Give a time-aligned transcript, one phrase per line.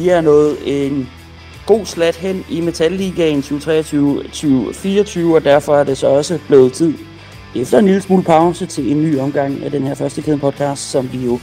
[0.00, 0.56] Vi er nået
[0.86, 1.08] en
[1.66, 6.94] god slat hen i Metalligaen 2023-2024, og derfor er det så også blevet tid
[7.56, 10.90] efter en lille smule pause til en ny omgang af den her første kæden podcast,
[10.90, 11.38] som vi jo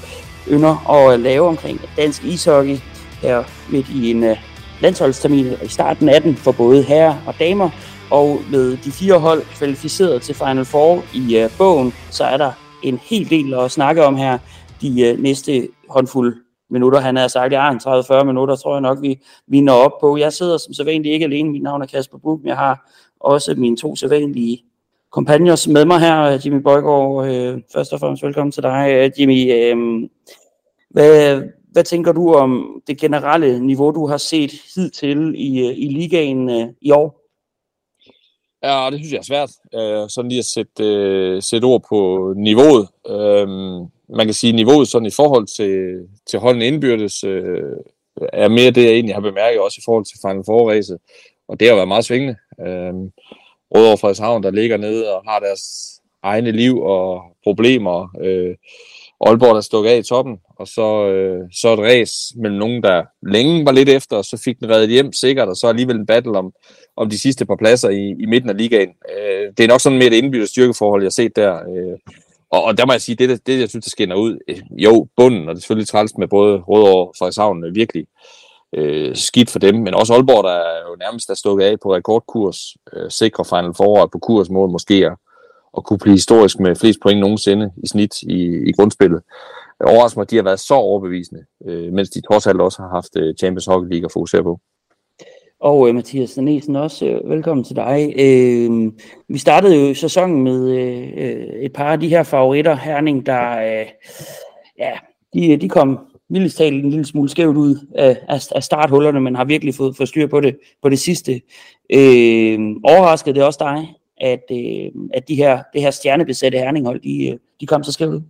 [0.50, 2.78] ynder at lave omkring dansk ishockey
[3.22, 4.38] her midt i en uh,
[4.82, 7.70] landsholdstermin i starten af den for både herrer og damer.
[8.12, 12.52] Og med de fire hold kvalificeret til Final Four i uh, bogen, så er der
[12.84, 14.38] en hel del at snakke om her
[14.82, 17.00] de uh, næste håndfuld minutter.
[17.00, 20.18] Han har sagt, at ja, 30-40 minutter, tror jeg nok, vi, vi når op på.
[20.18, 21.50] Jeg sidder som sædvanligt ikke alene.
[21.50, 24.64] Mit navn er Kasper Buk, men jeg har også mine to sædvanlige
[25.12, 26.40] companions med mig her.
[26.46, 28.88] Jimmy Bøjgaard, øh, først og fremmest velkommen til dig.
[28.92, 30.10] Øh, Jimmy, øh,
[30.90, 35.88] hvad, hvad tænker du om det generelle niveau, du har set hidtil i, øh, i
[35.88, 37.24] ligaen øh, i år?
[38.64, 39.52] Ja, det synes jeg er svært.
[39.74, 42.88] Øh, sådan lige at sætte, øh, sætte ord på niveauet.
[43.10, 43.48] Øh,
[44.10, 47.64] man kan sige, at niveauet sådan i forhold til, til holdene indbyrdes øh,
[48.34, 50.74] er mere det, jeg egentlig har bemærket, også i forhold til Final four.
[51.48, 52.36] Og det har været meget svingende.
[52.62, 52.94] Øh,
[53.76, 55.62] Rødovre Frederikshavn, der ligger nede og har deres
[56.24, 58.10] egne liv og problemer.
[58.22, 58.56] Øh,
[59.26, 63.04] Aalborg, der stukket af i toppen, og så, øh, så et race mellem nogen, der
[63.24, 66.06] længe var lidt efter, og så fik den reddet hjem sikkert, og så alligevel en
[66.06, 66.52] battle om,
[66.96, 68.90] om de sidste par pladser i, i midten af ligaen.
[68.90, 71.54] Øh, det er nok sådan mere det indbyrdes styrkeforhold, jeg har set der.
[71.56, 71.98] Øh,
[72.52, 75.08] og, og der må jeg sige, det, det jeg synes, der skinner ud, øh, jo,
[75.18, 78.06] bunden, og det er selvfølgelig træls med både Rødovre og Frederikshavn, øh, virkelig
[78.74, 81.96] øh, skidt for dem, men også Aalborg, der er jo nærmest er stukket af på
[81.96, 82.58] rekordkurs,
[82.94, 85.16] øh, sikre Final Four på kurs mod måske at,
[85.78, 89.22] at kunne blive historisk med flest point nogensinde i snit i, i grundspillet.
[89.80, 92.90] Overrasker mig, at de har været så overbevisende, øh, mens de trods alt også har
[92.90, 94.60] haft øh, Champions Hockey League at fokusere på.
[95.60, 98.14] Og øh, Mathias Danesen også, øh, velkommen til dig.
[98.20, 98.92] Øh,
[99.28, 103.60] vi startede jo sæsonen med øh, øh, et par af de her favoritter, Herning, der
[103.60, 103.86] øh,
[104.80, 104.92] ja,
[105.34, 108.18] de, øh, de kom vildest talt en lille smule skævt ud af,
[108.56, 111.42] af, starthullerne, men har virkelig fået, fået styr på det, på det sidste.
[111.94, 117.28] Øh, overraskede det også dig, at, øh, at de her, det her stjernebesatte herninghold, de,
[117.28, 118.22] øh, de kom så skævt ud?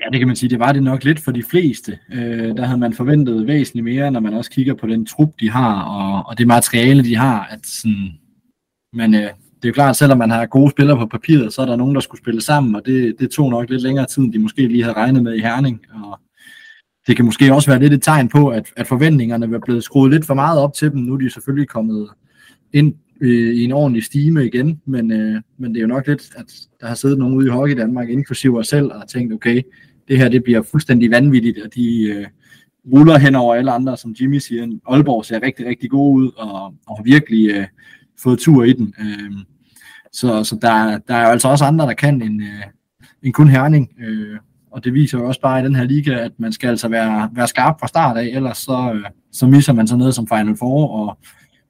[0.00, 1.98] Ja, det kan man sige, det var det nok lidt for de fleste.
[2.12, 5.50] Øh, der havde man forventet væsentligt mere, når man også kigger på den trup, de
[5.50, 7.48] har, og, og det materiale, de har.
[7.50, 8.08] At sådan,
[8.92, 11.62] man, øh, det er jo klart, at selvom man har gode spillere på papiret, så
[11.62, 14.22] er der nogen, der skulle spille sammen, og det, det tog nok lidt længere tid,
[14.22, 15.80] end de måske lige havde regnet med i Herning.
[15.94, 16.20] Og
[17.06, 20.10] det kan måske også være lidt et tegn på, at, at forventningerne var blevet skruet
[20.10, 21.00] lidt for meget op til dem.
[21.00, 22.08] Nu er de selvfølgelig kommet
[22.72, 26.22] ind øh, i en ordentlig stime igen, men, øh, men det er jo nok lidt,
[26.36, 29.32] at der har siddet nogen ude i Hockey Danmark, inklusive os selv, og har tænkt,
[29.32, 29.62] okay,
[30.08, 32.26] det her det bliver fuldstændig vanvittigt, og de øh,
[32.92, 34.78] ruller hen over alle andre, som Jimmy siger.
[34.88, 37.66] Aalborg ser rigtig, rigtig god ud, og, og har virkelig øh,
[38.22, 38.94] fået tur i den.
[39.00, 39.32] Øh,
[40.12, 42.62] så så der, der er jo altså også andre, der kan en, øh,
[43.22, 44.38] en kun herning, øh,
[44.70, 47.30] og det viser jo også bare i den her liga, at man skal altså være,
[47.32, 50.56] være skarp fra start af, ellers så, øh, så misser man sådan noget som Final
[50.56, 51.18] Four, og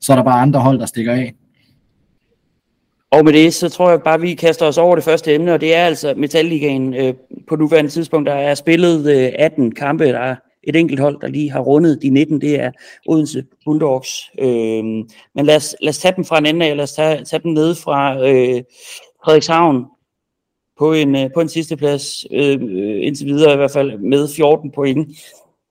[0.01, 1.35] så er der bare andre hold, der stikker af.
[3.11, 5.55] Og med det, så tror jeg bare, at vi kaster os over det første emne,
[5.55, 6.95] og det er altså Metalligaen.
[6.95, 7.15] Øh,
[7.49, 11.29] på nuværende tidspunkt, der er spillet øh, 18 kampe, der er et enkelt hold, der
[11.29, 12.73] lige har rundet de 19, det er
[13.07, 14.31] Odense Bulldogs.
[14.39, 14.85] Øh,
[15.35, 17.43] men lad os, lad os tage dem fra en ende af, lad os tage, tage
[17.43, 18.63] dem ned fra øh,
[19.25, 19.85] Frederikshavn
[20.79, 24.29] på en, øh, på en sidste plads, øh, øh indtil videre i hvert fald med
[24.37, 25.09] 14 point.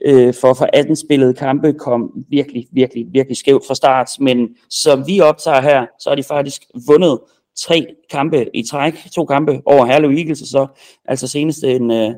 [0.08, 5.08] Øh, for for 18 spillede kampe kom virkelig, virkelig, virkelig skævt fra start, men som
[5.08, 7.20] vi optager her, så har de faktisk vundet
[7.58, 10.68] tre kampe i træk, to kampe over Herlev Eagles, og så
[11.06, 12.12] altså senest en, øh,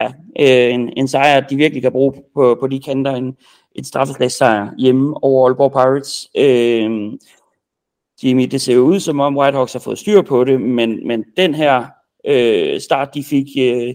[0.00, 0.06] ja,
[0.40, 3.36] øh, en, en sejr, de virkelig kan bruge på, på de kanter, en,
[3.74, 6.28] en straffeslagssejr hjemme over Aalborg Pirates.
[6.36, 7.18] Øh,
[8.22, 11.54] Jimmy, det ser ud som om Whitehawks har fået styr på det, men, men den
[11.54, 11.84] her
[12.26, 13.94] øh, start, de fik øh,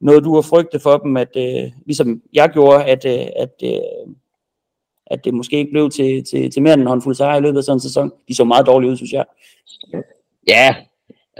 [0.00, 3.80] noget, du har frygtet for dem, at øh, ligesom jeg gjorde, at, øh, at, øh,
[5.06, 7.58] at det måske ikke blev til, til, til mere end en håndfuld sejre i løbet
[7.58, 8.12] af sådan en sæson.
[8.28, 9.24] De så meget dårligt ud, synes jeg.
[10.48, 10.74] Ja,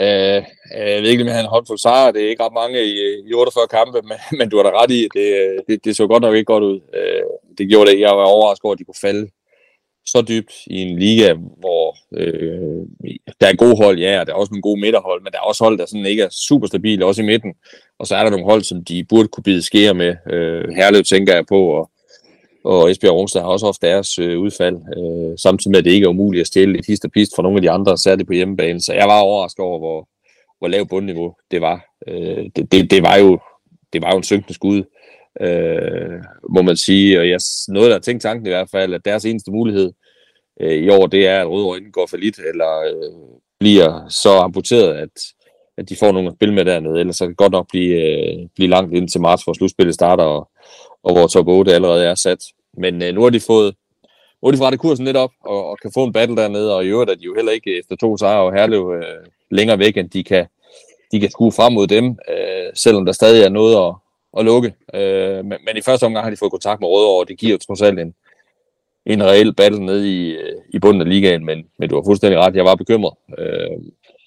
[0.00, 0.43] øh,
[0.76, 2.12] øh jeg ved ikke, om han en håndfuld sejre.
[2.12, 2.94] Det er ikke ret mange i,
[3.26, 6.06] i 48 kampe, men, men du har da ret i, det, øh, det, det så
[6.06, 6.81] godt nok ikke godt ud.
[6.94, 7.22] Øh,
[7.58, 8.00] det gjorde det.
[8.00, 9.31] Jeg var overrasket over, at de kunne falde
[10.12, 12.87] så dybt i en liga, hvor øh,
[13.40, 15.43] der er gode hold, ja, og der er også nogle gode midterhold, men der er
[15.43, 17.55] også hold, der sådan ikke er super stabile, også i midten.
[17.99, 20.16] Og så er der nogle hold, som de burde kunne bide skære med.
[20.31, 21.90] Øh, Herlev tænker jeg på, og,
[22.64, 26.05] og Esbjerg Rungsted har også haft deres øh, udfald, øh, samtidig med, at det ikke
[26.05, 28.32] er umuligt at stjæle et hist og pist fra nogle af de andre, særligt på
[28.32, 28.81] hjemmebane.
[28.81, 30.08] Så jeg var overrasket over, hvor,
[30.58, 31.84] hvor lav bundniveau det var.
[32.08, 33.38] Øh, det, det, det, var jo,
[33.93, 34.82] det var jo en synkende skud
[35.40, 37.20] øh, må man sige.
[37.20, 39.93] Og jeg, noget, der har tænkt tanken i hvert fald, at deres eneste mulighed
[40.61, 44.31] øh, i år, det er, at Rødovre enten går for lidt, eller øh, bliver så
[44.31, 45.11] amputeret, at,
[45.79, 47.94] at de får nogle at spille med dernede, ellers så kan det godt nok blive,
[47.94, 50.50] øh, blive langt ind til marts, hvor slutspillet starter, og,
[51.02, 52.38] og hvor top 8 allerede er sat.
[52.76, 53.75] Men øh, nu har de fået
[54.43, 56.85] nu har de rettet kursen lidt op, og, og kan få en battle dernede, og
[56.85, 59.96] i øvrigt er de jo heller ikke efter to sejre og Herlev øh, længere væk,
[59.96, 60.46] end de kan,
[61.12, 63.94] de kan skue frem mod dem, øh, selvom der stadig er noget at,
[64.38, 64.75] at lukke.
[64.94, 67.52] Øh, men, men i første omgang har de fået kontakt med Rødovre, og det giver
[67.52, 68.14] jo trods alt en,
[69.06, 72.38] en reel battle ned i, øh, i bunden af ligaen, men, men du har fuldstændig
[72.38, 73.14] ret, jeg var bekymret.
[73.38, 73.78] Øh,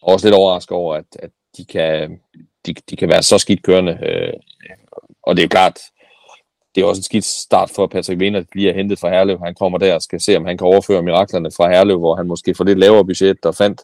[0.01, 2.19] også lidt overrasket over, at, at de, kan,
[2.65, 3.99] de, de kan være så skidt kørende.
[4.03, 4.33] Øh,
[5.23, 5.79] og det er klart,
[6.75, 9.39] det er også en skidt start for Patrick Wiener, at lige er hentet fra Herlev.
[9.43, 12.27] Han kommer der og skal se, om han kan overføre miraklerne fra Herlev, hvor han
[12.27, 13.81] måske får lidt lavere budget og fandt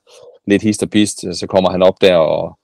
[0.48, 1.20] lidt hist og pist.
[1.20, 2.58] Så kommer han op der og,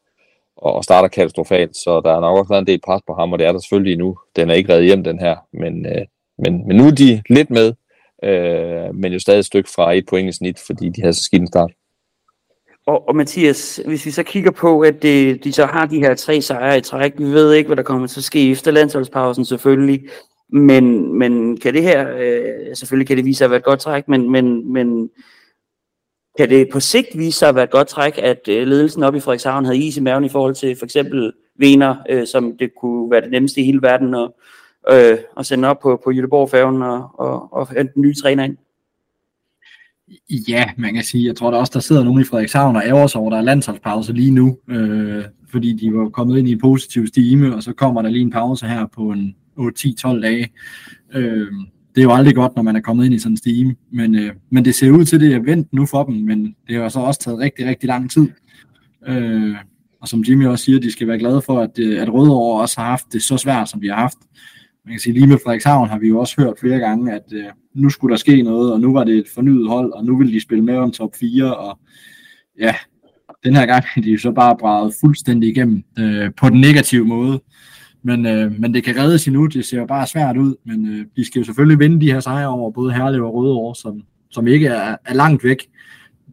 [0.64, 1.76] og starter katastrofalt.
[1.78, 3.60] Så der er nok også været en del pres på ham, og det er der
[3.60, 4.18] selvfølgelig nu.
[4.36, 5.36] Den er ikke reddet hjem, den her.
[5.54, 6.06] Men, øh,
[6.38, 7.74] men, men nu er de lidt med,
[8.24, 11.24] øh, men jo stadig et stykke fra et point i snit, fordi de havde så
[11.24, 11.72] skidt en start.
[12.88, 16.16] Og, og Mathias, hvis vi så kigger på, at de, de så har de her
[16.16, 19.46] tre sejre i træk, vi ved ikke, hvad der kommer til at ske efter landsholdspausen
[19.46, 20.02] selvfølgelig,
[20.50, 23.80] men, men kan det her, øh, selvfølgelig kan det vise sig at være et godt
[23.80, 25.10] træk, men, men, men
[26.38, 29.16] kan det på sigt vise sig at være et godt træk, at øh, ledelsen op
[29.16, 32.72] i Frederikshavn havde is i maven i forhold til for eksempel Vener, øh, som det
[32.82, 34.30] kunne være det nemmeste i hele verden at,
[34.92, 38.58] øh, at sende op på, på Jødeborg-færgen og, og, og hente en ny træner ind?
[40.48, 43.08] Ja, man kan sige, jeg tror der også, der sidder nogen i Frederikshavn og ærger
[43.08, 46.60] sig over, der er landsholdspause lige nu, øh, fordi de var kommet ind i en
[46.60, 50.52] positiv stime, og så kommer der lige en pause her på en 8-10-12 dage.
[51.14, 51.48] Øh,
[51.96, 54.16] det er jo aldrig godt, når man er kommet ind i sådan en stime, men,
[54.16, 56.76] øh, men det ser ud til, at det er vendt nu for dem, men det
[56.76, 58.30] har så også taget rigtig, rigtig lang tid.
[59.08, 59.56] Øh,
[60.02, 62.82] og som Jimmy også siger, de skal være glade for, at, øh, at Rødovre også
[62.82, 64.18] har haft det så svært, som de har haft.
[64.86, 67.46] Man kan sige, lige med Frederikshavn har vi jo også hørt flere gange, at øh,
[67.76, 70.34] nu skulle der ske noget, og nu var det et fornyet hold, og nu vil
[70.34, 71.80] de spille med om top 4, og
[72.60, 72.76] ja,
[73.44, 77.06] den her gang er de jo så bare braget fuldstændig igennem øh, på den negative
[77.06, 77.42] måde.
[78.04, 81.06] Men, øh, men det kan reddes endnu, det ser jo bare svært ud, men øh,
[81.16, 84.48] de skal jo selvfølgelig vinde de her sejre over både Herlev og Rødovre, som, som
[84.48, 85.58] ikke er, er langt væk.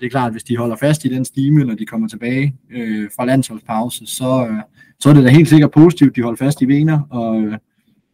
[0.00, 2.55] Det er klart, at hvis de holder fast i den stime, når de kommer tilbage
[2.70, 4.56] øh, fra landsholdspause, så, øh,
[5.00, 7.58] så er det da helt sikkert positivt, at de holder fast i Vener, og, øh,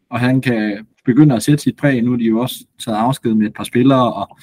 [0.09, 2.01] og han kan begynde at sætte sit præg.
[2.01, 4.37] Nu er de jo også taget afsked med et par spillere, og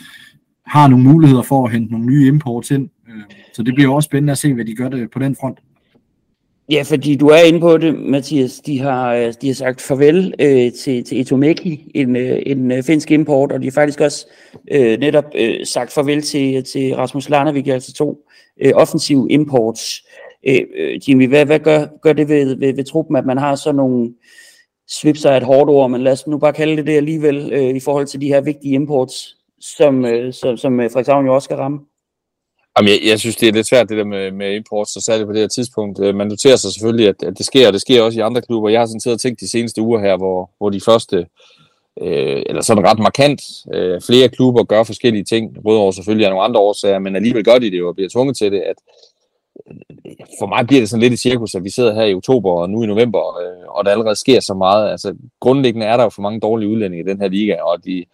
[0.67, 2.89] har nogle muligheder for at hente nogle nye imports ind.
[3.09, 3.23] Øh,
[3.55, 5.59] så det bliver også spændende at se, hvad de gør det på den front.
[6.71, 8.61] Ja, fordi du er inde på det, Mathias.
[8.61, 12.83] De har, øh, de har sagt farvel øh, til, til Etomeki, en, øh, en øh,
[12.83, 14.27] finsk import, og de har faktisk også
[14.71, 18.27] øh, netop øh, sagt farvel til, til Rasmus Larnavik, altså to
[18.61, 20.03] øh, offensive imports.
[20.47, 23.55] Øh, øh, Jimmy, hvad, hvad gør, gør det ved, ved, ved truppen, at man har
[23.55, 24.15] sådan nogle
[24.89, 27.77] svipser af et hårdt ord, men lad os nu bare kalde det det alligevel, øh,
[27.77, 31.45] i forhold til de her vigtige imports, som, øh, som, som øh, Frederikshavn jo også
[31.45, 31.79] skal ramme?
[32.79, 35.27] Jamen, jeg, jeg synes, det er lidt svært, det der med, med import, så særligt
[35.27, 36.01] på det her tidspunkt.
[36.01, 38.43] Øh, man noterer sig selvfølgelig, at, at det sker, og det sker også i andre
[38.43, 38.69] klubber.
[38.69, 41.17] Jeg har sådan siddet og tænkt de seneste uger her, hvor, hvor de første,
[42.03, 43.43] øh, eller sådan ret markant,
[43.75, 45.57] øh, flere klubber gør forskellige ting.
[45.67, 48.37] Rødovre selvfølgelig af nogle andre årsager, men alligevel gør de det jo og bliver tvunget
[48.37, 48.77] til det, at
[49.71, 49.77] øh,
[50.39, 52.71] for mig bliver det sådan lidt i cirkus, at vi sidder her i oktober og
[52.71, 54.91] nu i november, øh, og der allerede sker så meget.
[54.91, 58.05] Altså, grundlæggende er der jo for mange dårlige udlændinge i den her liga, og de,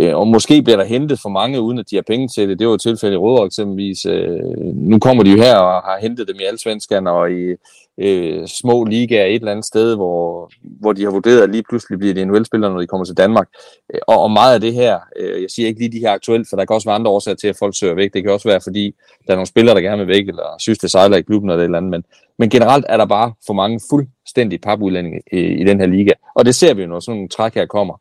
[0.00, 2.58] Øh, og måske bliver der hentet for mange, uden at de har penge til det.
[2.58, 4.06] Det var jo tilfældet i Rødovre eksempelvis.
[4.06, 4.40] Øh,
[4.74, 7.54] nu kommer de jo her og har hentet dem i Allsvenskan og i
[7.98, 11.98] øh, små ligaer et eller andet sted, hvor, hvor de har vurderet, at lige pludselig
[11.98, 13.48] bliver de NHL-spillere, når de kommer til Danmark.
[13.94, 16.48] Øh, og, og meget af det her, øh, jeg siger ikke lige de her aktuelt,
[16.48, 18.14] for der kan også være andre årsager til, at folk søger væk.
[18.14, 18.94] Det kan også være, fordi
[19.26, 21.60] der er nogle spillere, der gerne vil væk, eller synes, det sejler i klubben eller
[21.60, 21.90] et eller andet.
[21.90, 22.04] Men,
[22.38, 26.12] men generelt er der bare for mange fuldstændig papudlændinge i, i den her liga.
[26.34, 28.00] Og det ser vi jo, når sådan nogle træk her kommer.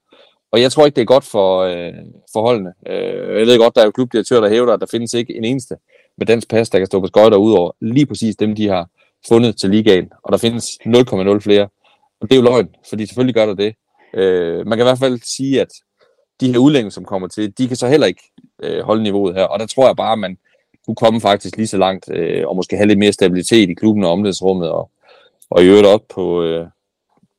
[0.53, 1.93] Og jeg tror ikke, det er godt for, øh,
[2.33, 2.73] forholdene.
[2.87, 5.43] Øh, jeg ved godt, der er jo klubdirektør, der hævder, at der findes ikke en
[5.43, 5.75] eneste
[6.17, 8.89] med dansk pas, der kan stå på skøjter ud over lige præcis dem, de har
[9.27, 10.09] fundet til ligaen.
[10.23, 11.67] Og der findes 0,0 flere.
[12.21, 13.75] Og det er jo løgn, fordi selvfølgelig gør der det.
[14.13, 15.67] Øh, man kan i hvert fald sige, at
[16.41, 18.23] de her udlændinge, som kommer til, de kan så heller ikke
[18.63, 19.43] øh, holde niveauet her.
[19.43, 20.37] Og der tror jeg bare, at man
[20.85, 24.03] kunne komme faktisk lige så langt, øh, og måske have lidt mere stabilitet i klubben
[24.03, 24.91] og omlædsrummet, og,
[25.49, 26.67] og i øvrigt op på, øh,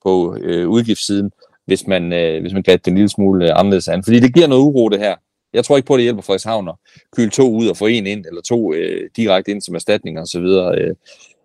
[0.05, 1.31] på øh, udgiftssiden,
[1.67, 4.05] hvis man, øh, hvis man kan det en lille smule øh, anderledes an.
[4.05, 5.15] Fordi det giver noget uro, det her.
[5.53, 6.75] Jeg tror ikke på, at det hjælper Frederikshavn at
[7.17, 10.27] køle to ud og få en ind, eller to øh, direkte ind som erstatning og
[10.27, 10.79] så videre.
[10.79, 10.95] Øh.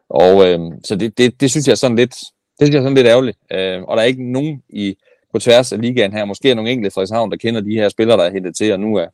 [0.09, 2.15] Og øh, så det, det, det, synes jeg er sådan lidt,
[2.59, 3.37] det synes jeg er sådan lidt ærgerligt.
[3.51, 4.95] Øh, og der er ikke nogen i,
[5.33, 8.17] på tværs af ligaen her, måske er nogle enkelte Frederikshavn, der kender de her spillere,
[8.17, 9.07] der er hentet til, og nu er,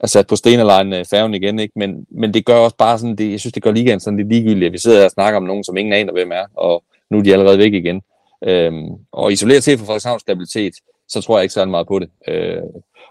[0.00, 1.72] er sat på stenelejen øh, færgen igen, ikke?
[1.76, 4.28] Men, men det gør også bare sådan, det, jeg synes, det gør ligaen sådan lidt
[4.28, 6.84] ligegyldigt, at vi sidder her og snakker om nogen, som ingen aner, hvem er, og
[7.10, 8.02] nu er de allerede væk igen.
[8.46, 10.74] Øhm, og isoleret set for Frederikshavns stabilitet,
[11.08, 12.08] så tror jeg ikke særlig meget på det.
[12.28, 12.62] Øh,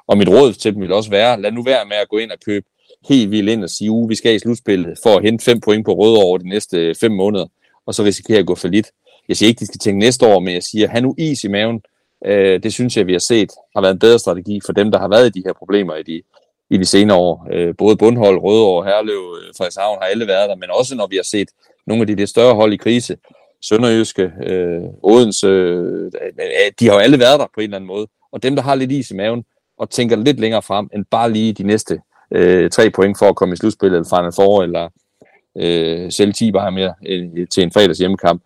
[0.07, 2.31] og mit råd til dem vil også være, lad nu være med at gå ind
[2.31, 2.65] og købe
[3.09, 5.85] helt vildt ind og sige, uh, vi skal i slutspillet for at hente fem point
[5.85, 7.45] på røde over de næste fem måneder,
[7.85, 8.91] og så risikere at gå for lidt.
[9.27, 11.47] Jeg siger ikke, de skal tænke næste år, men jeg siger, have nu is i
[11.47, 11.81] maven.
[12.25, 14.99] Øh, det synes jeg, vi har set har været en bedre strategi for dem, der
[14.99, 16.21] har været i de her problemer i de,
[16.69, 17.47] i de senere år.
[17.51, 21.15] Øh, både Bundhold, Rødovre, Herlev, øh, Frederikshavn har alle været der, men også når vi
[21.15, 21.49] har set
[21.87, 23.17] nogle af de, lidt større hold i krise,
[23.61, 26.11] Sønderjyske, øh, Odense, øh,
[26.79, 28.07] de har jo alle været der på en eller anden måde.
[28.31, 29.43] Og dem, der har lidt is i maven,
[29.77, 32.01] og tænker lidt længere frem, end bare lige de næste
[32.31, 34.89] øh, tre point for at komme i slutspillet, eller Final Four, eller
[35.57, 38.41] øh, selv 10 bare mere øh, til en fredags hjemmekamp,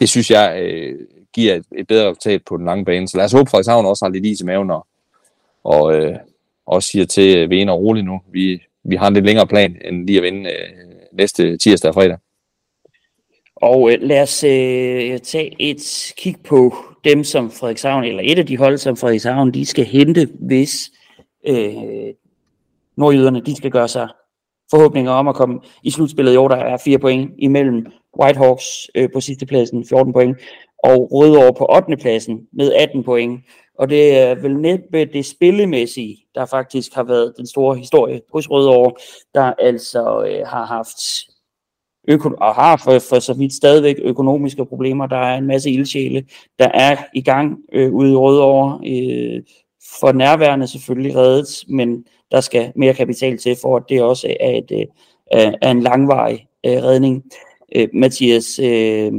[0.00, 0.98] det synes jeg øh,
[1.34, 3.08] giver et, et bedre resultat på den lange bane.
[3.08, 4.86] Så lad os håbe, at Frederikshavn også har lidt is i maven, og,
[5.64, 6.16] og øh,
[6.66, 8.20] også siger til øh, Vener roligt nu.
[8.32, 10.68] Vi, vi har en lidt længere plan, end lige at vinde øh,
[11.12, 12.18] næste tirsdag og fredag.
[13.62, 18.46] Og øh, lad os øh, tage et kig på dem, som Frederikshavn, eller et af
[18.46, 20.90] de hold, som Frederikshavn, de skal hente, hvis
[21.46, 21.74] øh,
[22.96, 24.08] nordjyderne, de skal gøre sig
[24.70, 26.48] forhåbninger om at komme i slutspillet i år.
[26.48, 27.86] Der er fire point imellem
[28.22, 30.36] Whitehawks øh, på sidste pladsen, 14 point,
[30.84, 31.96] og Rødovre på 8.
[31.96, 33.40] pladsen med 18 point.
[33.78, 38.50] Og det er vel næppe det spillemæssige, der faktisk har været den store historie hos
[38.50, 38.92] Rødovre,
[39.34, 40.98] der altså øh, har haft
[42.08, 45.06] øko- og har for, for så vidt stadigvæk økonomiske problemer.
[45.06, 46.24] Der er en masse ildsjæle,
[46.58, 48.80] der er i gang øh, ude i Rødovre.
[48.86, 49.42] Øh,
[50.00, 54.50] for nærværende selvfølgelig reddet, men der skal mere kapital til, for at det også er,
[54.50, 57.24] et, øh, er en langvarig øh, redning.
[57.76, 59.12] Øh, Mathias, øh,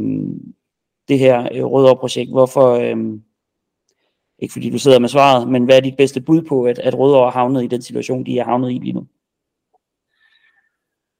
[1.07, 3.19] det her øh, Rødovre-projekt, hvorfor, øh,
[4.39, 6.99] ikke fordi du sidder med svaret, men hvad er dit bedste bud på, at, at
[6.99, 9.07] Rødovre er havnet i den situation, de er havnet i lige nu?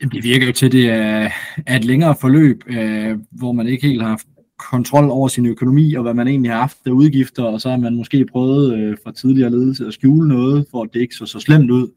[0.03, 1.29] Jamen, det virker jo til, at det er,
[1.75, 4.27] et længere forløb, øh, hvor man ikke helt har haft
[4.72, 7.77] kontrol over sin økonomi, og hvad man egentlig har haft af udgifter, og så har
[7.77, 11.25] man måske prøvet øh, fra tidligere ledelse at skjule noget, for at det ikke så
[11.25, 11.88] så slemt ud.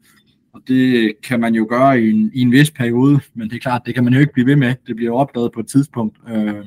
[0.53, 3.59] Og det kan man jo gøre i en, i en vis periode, men det er
[3.59, 4.73] klart, det kan man jo ikke blive ved med.
[4.87, 6.17] Det bliver jo opdaget på et tidspunkt.
[6.29, 6.65] Øh,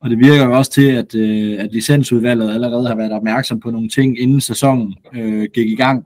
[0.00, 3.70] og det virker jo også til, at, øh, at licensudvalget allerede har været opmærksom på
[3.70, 6.04] nogle ting, inden sæsonen øh, gik i gang,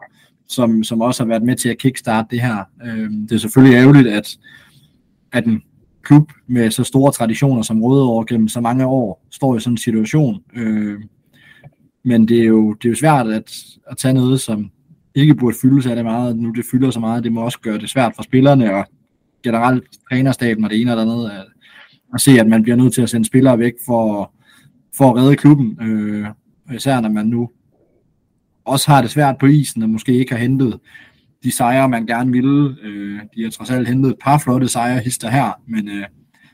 [0.48, 2.64] som, som også har været med til at kickstarte det her.
[2.84, 4.38] Øh, det er selvfølgelig ærgerligt, at,
[5.32, 5.62] at en
[6.02, 9.78] klub med så store traditioner som Rødovre gennem så mange år står i sådan en
[9.78, 10.42] situation.
[10.56, 11.00] Øh,
[12.04, 13.52] men det er, jo, det er jo svært at,
[13.90, 14.70] at tage noget, som
[15.14, 16.36] ikke burde fyldes af det meget.
[16.36, 18.84] Nu det fylder så meget, det må også gøre det svært for spillerne og
[19.42, 21.30] generelt trænerstaben og det ene eller andet.
[21.30, 21.44] At,
[22.14, 24.32] at se, at man bliver nødt til at sende spillere væk for,
[24.96, 25.78] for at redde klubben.
[25.82, 26.26] Øh,
[26.74, 27.50] især når man nu
[28.66, 30.80] også har det svært på isen, og måske ikke har hentet
[31.44, 32.76] de sejre, man gerne ville.
[32.82, 36.04] Øh, de har trods alt hentet et par flotte sejre hister her, men, øh,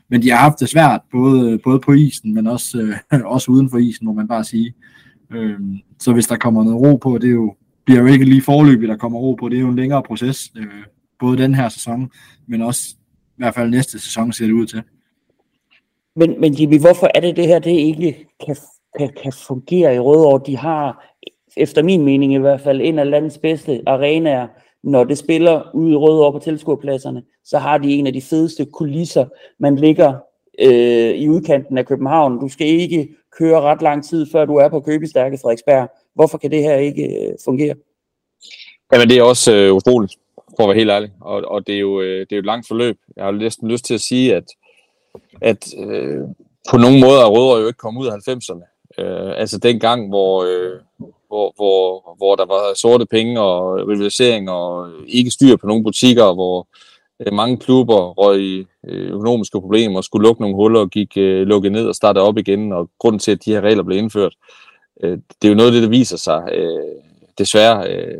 [0.09, 3.69] men de har haft det svært, både, både på isen, men også, øh, også uden
[3.69, 4.73] for isen, må man bare sige.
[5.31, 5.59] Øh,
[5.99, 7.55] så hvis der kommer noget ro på, det er jo,
[7.85, 10.51] bliver jo ikke lige forløbigt, der kommer ro på, det er jo en længere proces,
[10.57, 10.67] øh,
[11.19, 12.11] både den her sæson,
[12.47, 12.95] men også
[13.37, 14.83] i hvert fald næste sæson ser det ud til.
[16.15, 18.55] Men, men Jimmy, hvorfor er det det her, det ikke kan,
[18.99, 20.41] kan, kan fungere i Rødovre?
[20.45, 21.12] De har,
[21.57, 24.47] efter min mening i hvert fald, en af landets bedste arenaer,
[24.83, 28.65] når det spiller ude i Rødovre på tilskuerpladserne, så har de en af de fedeste
[28.65, 29.25] kulisser.
[29.59, 30.13] Man ligger
[30.59, 32.39] øh, i udkanten af København.
[32.39, 35.89] Du skal ikke køre ret lang tid, før du er på Købestærke Frederiksberg.
[36.15, 37.75] Hvorfor kan det her ikke øh, fungere?
[38.93, 41.11] Jamen det er også øh, utroligt, for at være helt ærlig.
[41.21, 42.97] Og, og det, er jo, øh, det er jo et langt forløb.
[43.15, 44.43] Jeg har næsten lyst til at sige, at,
[45.41, 46.21] at øh,
[46.69, 48.73] på nogen måder er Rødovre jo ikke kommet ud af 90'erne.
[49.03, 50.79] Øh, altså den gang, hvor, øh,
[51.33, 55.83] hvor, hvor, hvor der var sorte penge og rivalisering og øh, ikke styr på nogle
[55.83, 56.67] butikker, hvor
[57.19, 61.17] øh, mange klubber røg i øh, økonomiske problemer og skulle lukke nogle huller og gik
[61.17, 63.97] øh, lukket ned og startede op igen, og grunden til, at de her regler blev
[63.97, 64.33] indført,
[65.03, 66.95] øh, det er jo noget af det, der viser sig øh,
[67.37, 68.17] desværre øh,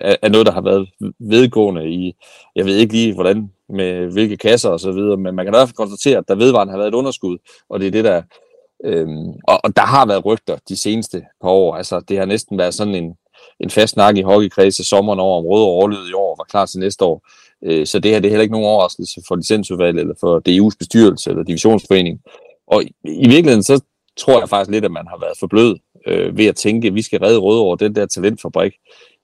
[0.00, 2.14] er noget, der har været vedgående i,
[2.56, 5.56] jeg ved ikke lige hvordan, med hvilke kasser og så videre, men man kan i
[5.56, 8.22] hvert fald konstatere, at der vedvarende har været et underskud, og det er det, der
[8.84, 11.74] Øhm, og, og der har været rygter de seneste par år.
[11.74, 13.14] Altså, det har næsten været sådan en,
[13.60, 16.80] en fast snak i hockeykredse sommeren over, om Røde overlevede i år var klar til
[16.80, 17.26] næste år.
[17.64, 20.76] Øh, så det her det er heller ikke nogen overraskelse for licensudvalget eller for DU's
[20.78, 22.20] bestyrelse eller divisionsforening.
[22.66, 23.80] Og i, i virkeligheden så
[24.16, 26.94] tror jeg faktisk lidt, at man har været for blød øh, ved at tænke, at
[26.94, 28.72] vi skal redde Røde over den der talentfabrik.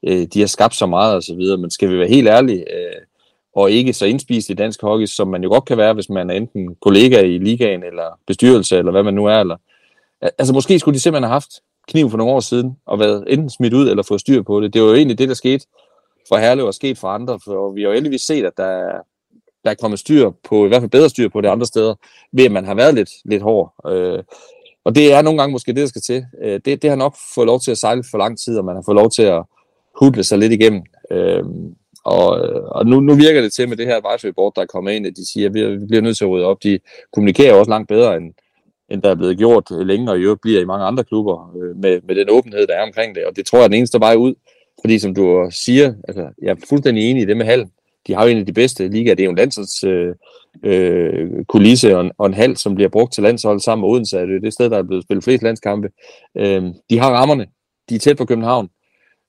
[0.07, 2.75] Øh, de har skabt så meget og så videre, men skal vi være helt ærlige,
[2.75, 3.01] øh,
[3.57, 6.31] og ikke så indspist i dansk hockey, som man jo godt kan være, hvis man
[6.31, 9.41] er enten kollega i ligaen, eller bestyrelse, eller hvad man nu er.
[9.41, 9.57] Eller,
[10.39, 11.51] altså måske skulle de simpelthen have haft
[11.89, 14.75] kniv for nogle år siden, og været enten smidt ud, eller fået styr på det.
[14.75, 15.67] Det var jo egentlig det, der skete
[16.29, 18.91] for Herlev og sket for andre, for vi har jo heldigvis set, at der,
[19.65, 21.95] der er kommet styr på, i hvert fald bedre styr på det andre steder,
[22.33, 23.75] ved at man har været lidt, lidt hård.
[23.89, 24.23] Øh,
[24.85, 26.27] og det er nogle gange måske det, der skal til.
[26.43, 28.75] Øh, det, det har nok fået lov til at sejle for lang tid, og man
[28.75, 29.43] har fået lov til at
[30.01, 30.83] hudle sig lidt igennem.
[31.11, 31.45] Øh,
[32.05, 34.67] og, øh, og nu, nu virker det til med det her advisory board, der er
[34.67, 36.63] kommet ind, at de siger, at vi, bliver nødt til at rydde op.
[36.63, 36.79] De
[37.13, 38.35] kommunikerer også langt bedre, end,
[38.91, 41.77] end der er blevet gjort længere, og i øvrigt bliver i mange andre klubber øh,
[41.77, 43.25] med, med den åbenhed, der er omkring det.
[43.25, 44.35] Og det tror jeg er den eneste vej ud.
[44.81, 47.67] Fordi som du siger, altså, jeg er fuldstændig enig i det med halv.
[48.07, 49.15] De har jo en af de bedste ligaer.
[49.15, 50.15] Det er jo en landsholds øh,
[50.63, 54.17] øh, kulisse og en, og en halv, som bliver brugt til landshold sammen med Odense.
[54.17, 55.89] Det er det sted, der er blevet spillet flest landskampe.
[56.39, 57.47] Øh, de har rammerne.
[57.89, 58.69] De er tæt på København.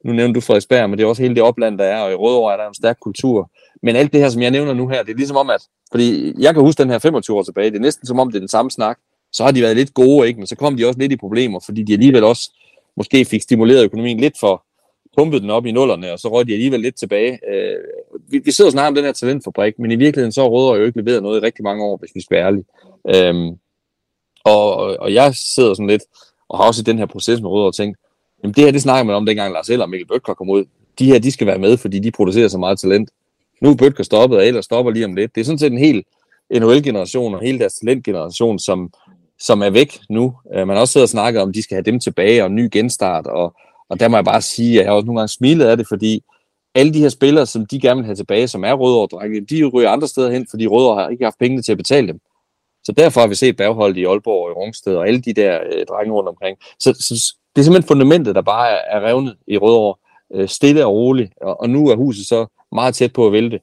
[0.06, 2.16] Nu nævnte du Frederiksberg, men det er også hele det opland, der er, og i
[2.16, 3.52] Rødovre er der en stærk kultur.
[3.84, 6.34] Men alt det her, som jeg nævner nu her, det er ligesom om, at, fordi
[6.40, 8.40] jeg kan huske den her 25 år tilbage, det er næsten som om, det er
[8.40, 8.98] den samme snak.
[9.32, 10.40] Så har de været lidt gode, ikke?
[10.40, 12.52] men så kom de også lidt i problemer, fordi de alligevel også
[12.98, 14.66] måske fik stimuleret økonomien lidt for,
[15.18, 17.40] pumpet den op i nullerne, og så røg de alligevel lidt tilbage.
[17.54, 17.78] Øh,
[18.30, 21.02] vi, vi sidder snart om den her talentfabrik, men i virkeligheden så har jo ikke
[21.02, 22.66] leveret noget i rigtig mange år, hvis vi skal være ærlige.
[23.16, 23.54] Øh,
[24.44, 26.04] og, og jeg sidder sådan lidt,
[26.50, 27.98] og har også i den her proces med Rødovre tænkt,
[28.46, 30.66] jamen det her, det snakker man om dengang Lars Eller og Mikkel Bøtker kom ud.
[31.00, 33.10] De her, de skal være med, fordi de producerer så meget talent.
[33.62, 35.36] Nu er Bøtker stoppet, og ellers stopper lige om lidt.
[35.36, 36.04] Det er sådan set en hel
[36.54, 38.94] NHL-generation og hele deres talentgeneration, som,
[39.40, 40.34] som er væk nu.
[40.56, 42.48] Øh, man har også siddet og snakket om, at de skal have dem tilbage og
[42.48, 43.54] en ny genstart, og,
[43.90, 45.88] og der må jeg bare sige, at jeg har også nogle gange smilet af det,
[45.88, 46.24] fordi
[46.76, 49.90] alle de her spillere, som de gerne vil have tilbage, som er rødovre de ryger
[49.90, 52.20] andre steder hen, fordi Rødovre har ikke haft pengene til at betale dem.
[52.84, 55.60] Så derfor har vi set bagholdet i Aalborg og i Rungsted og alle de der
[55.66, 56.58] øh, drenge rundt omkring.
[56.80, 59.96] Så, så det er simpelthen fundamentet, der bare er, er revnet i Rødovre,
[60.34, 63.60] øh, stille og roligt, og, og nu er huset så meget tæt på at vælte.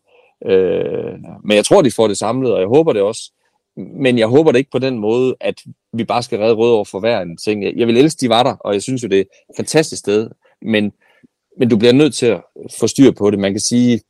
[0.47, 3.33] Øh, men jeg tror, de får det samlet, og jeg håber det også.
[3.77, 5.55] Men jeg håber det ikke på den måde, at
[5.93, 7.65] vi bare skal redde Rødovre for hver en ting.
[7.65, 10.01] Jeg, jeg vil elske, de var der, og jeg synes jo, det er et fantastisk
[10.01, 10.31] sted,
[10.63, 10.93] men,
[11.59, 12.41] men du bliver nødt til at
[12.81, 13.39] få styr på det.
[13.39, 14.01] Man kan sige,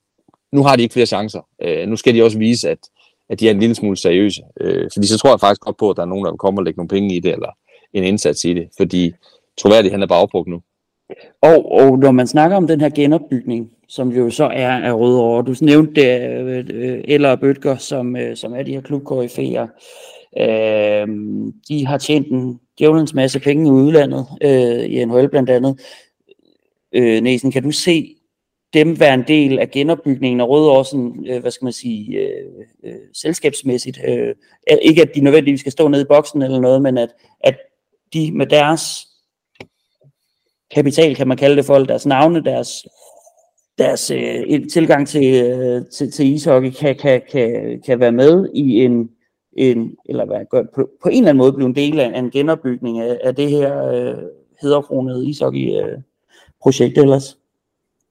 [0.53, 1.47] nu har de ikke flere chancer.
[1.63, 2.79] Øh, nu skal de også vise, at,
[3.31, 4.43] at de er en lille smule seriøse.
[4.61, 6.61] Øh, fordi så tror jeg faktisk godt på, at der er nogen, der vil komme
[6.61, 7.51] og lægge nogle penge i det, eller
[7.93, 8.69] en indsats i det.
[8.77, 9.13] Fordi
[9.59, 10.63] troværdigheden er bare nu.
[11.43, 15.43] Og, og når man snakker om den her genopbygning, som jo så er af Rødovre,
[15.43, 19.67] du nævnte det, øh, Eller Bøtger, som, øh, som er de her klubkoryfæer,
[20.39, 21.09] øh,
[21.69, 25.81] de har tjent en djævelens masse penge i udlandet, øh, i NHL blandt andet.
[26.93, 28.17] Øh, Næsen, kan du se
[28.75, 32.47] dem være en del af genopbygningen af Rødovre, sådan, øh, hvad skal man sige, øh,
[32.85, 34.01] øh, selskabsmæssigt?
[34.09, 34.35] Øh,
[34.83, 37.09] ikke at de nødvendigvis skal stå nede i boksen eller noget, men at,
[37.41, 37.57] at
[38.13, 39.12] de med deres
[40.75, 42.87] kapital, kan man kalde det for, deres navne, deres,
[43.79, 48.85] deres øh, tilgang til, øh, til, til ishockey, kan, kan, kan, kan være med i
[48.85, 49.11] en,
[49.57, 53.01] en eller hvad, på, på en eller anden måde blive en del af en genopbygning
[53.01, 54.15] af, af det her øh,
[54.63, 57.39] hederkronede ishockey-projekt øh, ellers?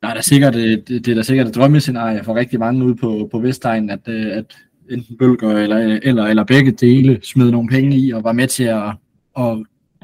[0.02, 2.96] Nej, det er sikkert, det, det er da sikkert et drømmescenarie for rigtig mange ude
[2.96, 4.46] på, på Vestegnen, at, øh, at
[4.92, 8.64] enten Bølger eller, eller, eller begge dele smed nogle penge i og var med til
[8.64, 8.92] at,
[9.38, 9.58] at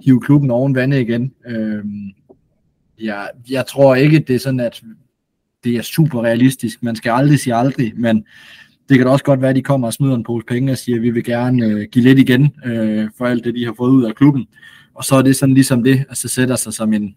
[0.06, 1.34] hive klubben oven vandet igen.
[1.48, 2.12] Øhm,
[3.02, 4.82] jeg, jeg tror ikke, det er sådan, at
[5.64, 6.84] det er super realistisk.
[6.84, 8.26] Man skal aldrig sige aldrig, men
[8.90, 10.78] det kan da også godt være, at de kommer og smider en pose penge og
[10.78, 13.74] siger, at vi vil gerne øh, give lidt igen øh, for alt det, de har
[13.78, 14.48] fået ud af klubben.
[14.94, 17.16] Og så er det sådan ligesom det, at så sætter sig som en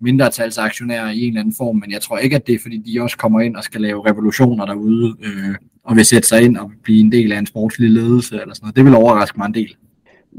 [0.00, 3.02] mindretalsaktionær i en eller anden form, men jeg tror ikke, at det er, fordi de
[3.02, 5.54] også kommer ind og skal lave revolutioner derude, øh,
[5.84, 8.64] og vil sætte sig ind og blive en del af en sportslig ledelse eller sådan
[8.64, 8.76] noget.
[8.76, 9.76] Det vil overraske mig en del.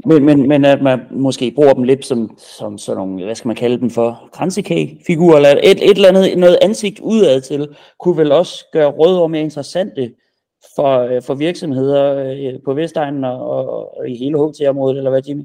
[0.06, 3.48] Men, men, men at man måske bruger dem lidt som, som sådan nogle, hvad skal
[3.48, 8.16] man kalde dem for, kransekagefigurer, eller et, et eller andet, noget ansigt udad til, kunne
[8.16, 10.12] vel også gøre Rødovre mere interessante
[10.76, 15.22] for, øh, for virksomheder øh, på Vestegnen og, og, og i hele HT-området, eller hvad,
[15.28, 15.44] Jimmy?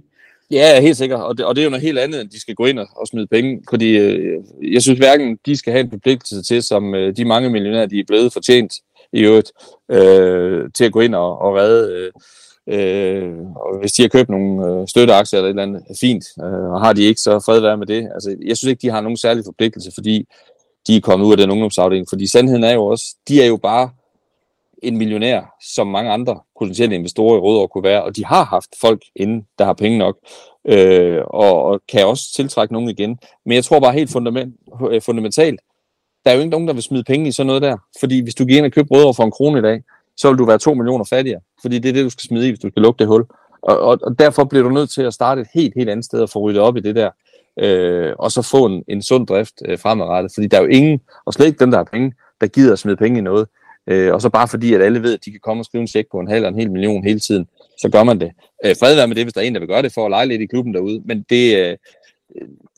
[0.51, 1.21] Ja, helt sikkert.
[1.21, 2.87] Og det, og det er jo noget helt andet, end de skal gå ind og,
[2.95, 3.61] og smide penge.
[3.69, 7.49] Fordi øh, jeg synes hverken, de skal have en forpligtelse til, som øh, de mange
[7.49, 8.73] millionærer, de er blevet fortjent
[9.13, 9.51] i øvrigt,
[9.91, 12.11] øh, til at gå ind og, og redde øh,
[12.67, 16.25] Øh, og hvis de har købt nogle øh, støtteaktier eller et eller andet, fint.
[16.43, 18.09] Øh, og har de ikke, så fred være med det.
[18.13, 20.25] Altså, jeg synes ikke, de har nogen særlig forpligtelse, fordi
[20.87, 22.09] de er kommet ud af den ungdomsafdeling.
[22.09, 23.89] Fordi sandheden er jo også, de er jo bare
[24.83, 28.69] en millionær, som mange andre potentielle investorer i Rødovre kunne være, og de har haft
[28.81, 30.17] folk inden, der har penge nok,
[30.67, 33.19] øh, og, og kan også tiltrække nogen igen.
[33.45, 34.55] Men jeg tror bare helt fundament,
[34.91, 35.59] øh, fundamentalt,
[36.25, 37.77] der er jo ikke nogen, der vil smide penge i sådan noget der.
[37.99, 39.81] Fordi hvis du gik ind og købte Rødovre for en krone i dag,
[40.17, 42.49] så vil du være 2 millioner fattigere, fordi det er det, du skal smide i,
[42.49, 43.25] hvis du skal lukke det hul.
[43.61, 46.19] Og, og, og derfor bliver du nødt til at starte et helt, helt andet sted
[46.19, 47.09] og få ryddet op i det der,
[47.59, 50.99] øh, og så få en, en sund drift øh, fremadrettet, fordi der er jo ingen,
[51.25, 53.47] og slet ikke dem, der har penge, der gider at smide penge i noget.
[53.87, 55.87] Øh, og så bare fordi, at alle ved, at de kan komme og skrive en
[55.87, 57.47] check på en halv eller en hel million hele tiden,
[57.81, 58.31] så gør man det.
[58.65, 60.11] Øh, fred være med det, hvis der er en, der vil gøre det for at
[60.11, 61.77] lege lidt i klubben derude, men det, øh,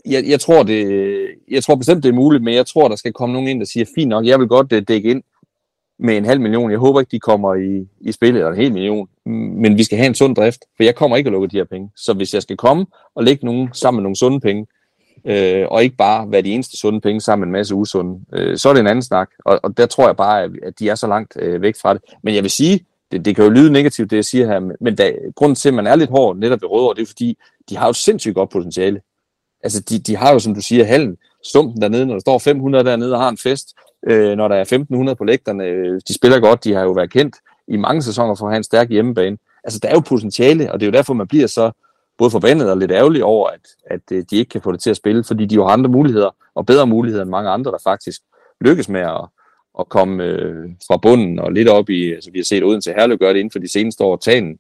[0.05, 3.13] jeg, jeg, tror det, jeg tror bestemt, det er muligt, men jeg tror, der skal
[3.13, 5.23] komme nogen ind, der siger, fint nok, jeg vil godt øh, dække ind
[5.99, 6.71] med en halv million.
[6.71, 9.07] Jeg håber ikke, de kommer i, i spillet, eller en hel million.
[9.25, 11.63] Men vi skal have en sund drift, for jeg kommer ikke at lukke de her
[11.63, 11.89] penge.
[11.95, 14.67] Så hvis jeg skal komme og lægge nogen sammen med nogle sunde penge,
[15.25, 18.57] øh, og ikke bare være de eneste sunde penge sammen med en masse usunde, øh,
[18.57, 19.29] så er det en anden snak.
[19.45, 21.93] Og, og der tror jeg bare, at, at de er så langt øh, væk fra
[21.93, 22.01] det.
[22.23, 24.95] Men jeg vil sige, det, det kan jo lyde negativt, det jeg siger her, men
[24.95, 27.37] da, grunden til, at man er lidt hård netop ved Rødovre, det er fordi,
[27.69, 29.01] de har jo sindssygt godt potentiale.
[29.63, 32.83] Altså, de, de har jo, som du siger, halen, stumpen dernede, når der står 500
[32.83, 33.73] dernede og har en fest,
[34.07, 37.11] øh, når der er 1500 på lægterne, øh, de spiller godt, de har jo været
[37.11, 37.35] kendt
[37.67, 39.37] i mange sæsoner for at have en stærk hjemmebane.
[39.63, 41.71] Altså, der er jo potentiale, og det er jo derfor, man bliver så
[42.17, 44.89] både forbandet og lidt ærgerlig over, at, at øh, de ikke kan få det til
[44.89, 47.77] at spille, fordi de jo har andre muligheder, og bedre muligheder end mange andre, der
[47.83, 48.21] faktisk
[48.61, 49.25] lykkes med at,
[49.79, 53.17] at komme øh, fra bunden og lidt op i, altså vi har set Odense Herlev
[53.17, 54.59] gøre det inden for de seneste år, tagen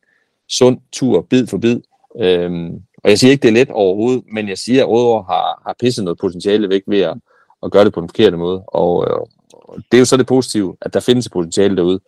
[0.49, 1.81] sund tur, bid for bid.
[2.19, 2.73] Øhm,
[3.03, 5.75] og jeg siger ikke, det er let overhovedet, men jeg siger, at Rødovre har, har
[5.79, 7.17] pisset noget potentiale væk ved at,
[7.63, 8.63] at gøre det på den forkerte måde.
[8.67, 9.19] Og, øh,
[9.51, 11.99] og det er jo så det positive, at der findes et potentiale derude,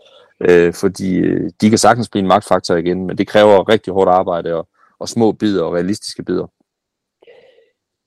[0.42, 4.10] øh, fordi øh, de kan sagtens blive en magtfaktor igen, men det kræver rigtig hårdt
[4.10, 4.68] arbejde og,
[5.00, 6.48] og små bidder og realistiske bidder.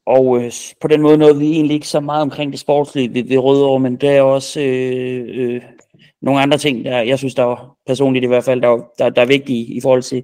[0.07, 3.25] Og øh, på den måde nåede vi egentlig ikke så meget omkring det sportslige ved,
[3.25, 5.63] ved Rødovre, men der er også øh, øh,
[6.23, 9.23] nogle andre ting, der jeg synes, der er personligt i hvert fald, der, der, der
[9.23, 10.23] er vigtige i forhold til...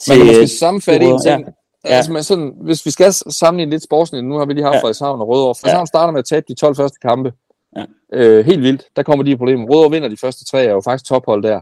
[0.00, 1.40] til Man kan måske sammenfatte en ting.
[1.40, 1.52] Ja.
[1.84, 4.80] Altså, men sådan, hvis vi skal sammenligne lidt sportsligt, nu har vi lige haft ja.
[4.80, 5.54] Frederikshavn og Rødovre.
[5.54, 5.86] Frederikshavn ja.
[5.86, 7.32] starter med at tabe de 12 første kampe.
[7.76, 7.84] Ja.
[8.12, 8.84] Øh, helt vildt.
[8.96, 9.66] Der kommer de problemer.
[9.68, 11.60] Rødovre vinder de første tre, er jo faktisk tophold der.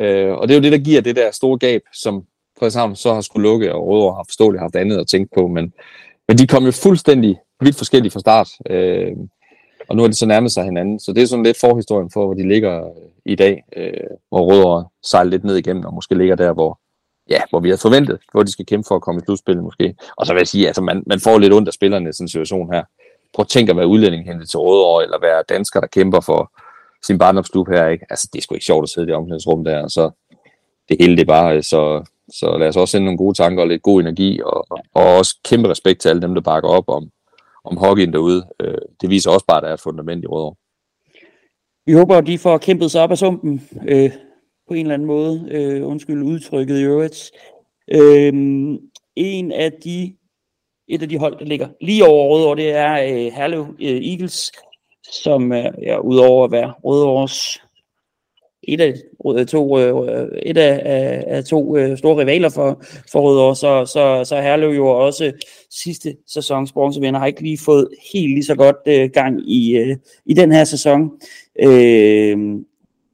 [0.00, 2.24] Øh, og det er jo det, der giver det der store gab, som
[2.58, 5.46] Frederikshavn så har skulle lukke, og Rødovre har forståeligt haft andet at tænke på.
[5.46, 5.72] Men,
[6.28, 8.48] men de kom jo fuldstændig vidt forskellige fra start.
[8.70, 9.12] Øh,
[9.88, 11.00] og nu er de så nærmet sig hinanden.
[11.00, 12.90] Så det er sådan lidt forhistorien for, hvor de ligger øh,
[13.24, 16.80] i dag, øh, hvor Rødovre sejler lidt ned igennem, og måske ligger der, hvor,
[17.28, 19.94] ja, hvor vi har forventet, hvor de skal kæmpe for at komme i slutspillet måske.
[20.16, 22.24] Og så vil jeg sige, altså man, man får lidt ondt af spillerne i sådan
[22.24, 22.84] en situation her.
[23.34, 26.52] Prøv at tænke at være udlænding hentet til Rødovre, eller være dansker, der kæmper for
[27.06, 28.06] sin barndomsklub her, ikke?
[28.10, 30.10] Altså, det er sgu ikke sjovt at sidde i det omklædningsrum der, og så
[30.88, 33.82] det hele det bare, så, så lad os også sende nogle gode tanker og lidt
[33.82, 37.10] god energi, og, og også kæmpe respekt til alle dem, der bakker op om,
[37.64, 38.46] om hockeyen derude.
[38.60, 40.54] Øh, det viser også bare, at der er et fundament i Rødovre.
[41.86, 44.10] Vi håber, at de får kæmpet sig op af sumpen øh,
[44.72, 45.48] på en eller anden måde.
[45.50, 47.30] Øh, undskyld udtrykket i øvrigt.
[47.88, 48.32] Øh,
[49.16, 50.16] en af de,
[50.88, 54.52] et af de hold, der ligger lige over Rødovre, det er øh, Herlev øh, Eagles,
[55.12, 57.60] som er ja, udover at være Rødovres
[58.62, 58.94] et af
[59.26, 62.82] øh, to, øh, et af, af, af to øh, store rivaler for,
[63.12, 65.32] for Rødovre, så, så, så Herlev jo også
[65.70, 69.96] sidste sæsons bronzevinder har ikke lige fået helt lige så godt øh, gang i, øh,
[70.26, 71.10] i den her sæson.
[71.62, 72.62] Øh,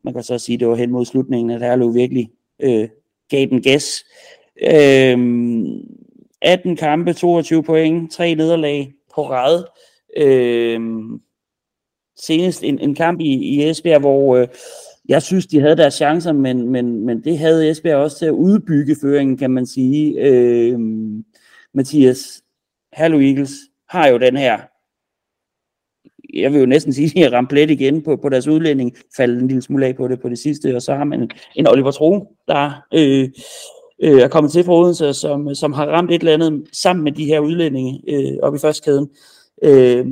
[0.04, 2.30] man kan så sige, at det var hen mod slutningen, at Herlev virkelig
[2.62, 2.88] øh,
[3.30, 4.04] gav den gas.
[4.62, 5.18] Øh,
[6.42, 9.64] 18 kampe, 22 point, tre nederlag på rad.
[10.16, 10.80] Øh,
[12.16, 14.48] senest en, en kamp i, i Esbjerg, hvor øh,
[15.08, 18.30] jeg synes, de havde deres chancer, men, men, men det havde Esbjerg også til at
[18.30, 20.20] udbygge føringen, kan man sige.
[20.20, 20.78] Øh,
[21.74, 22.42] Mathias,
[22.92, 23.52] Hallo Eagles
[23.88, 24.58] har jo den her,
[26.34, 28.96] jeg vil jo næsten sige, at de har ramt plet igen på, på deres udlænding,
[29.16, 31.66] faldet en lille smule af på det på det sidste, og så har man en
[31.66, 33.28] Oliver Tro, der øh,
[34.02, 37.12] øh, er kommet til fra Odense, som, som har ramt et eller andet sammen med
[37.12, 39.08] de her udlændinge øh, op i førstkæden.
[39.64, 40.06] Øh,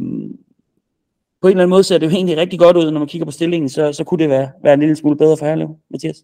[1.40, 3.26] på en eller anden måde ser det jo egentlig rigtig godt ud, når man kigger
[3.26, 6.16] på stillingen, så, så kunne det være, være en lille smule bedre for Herlev, Mathias.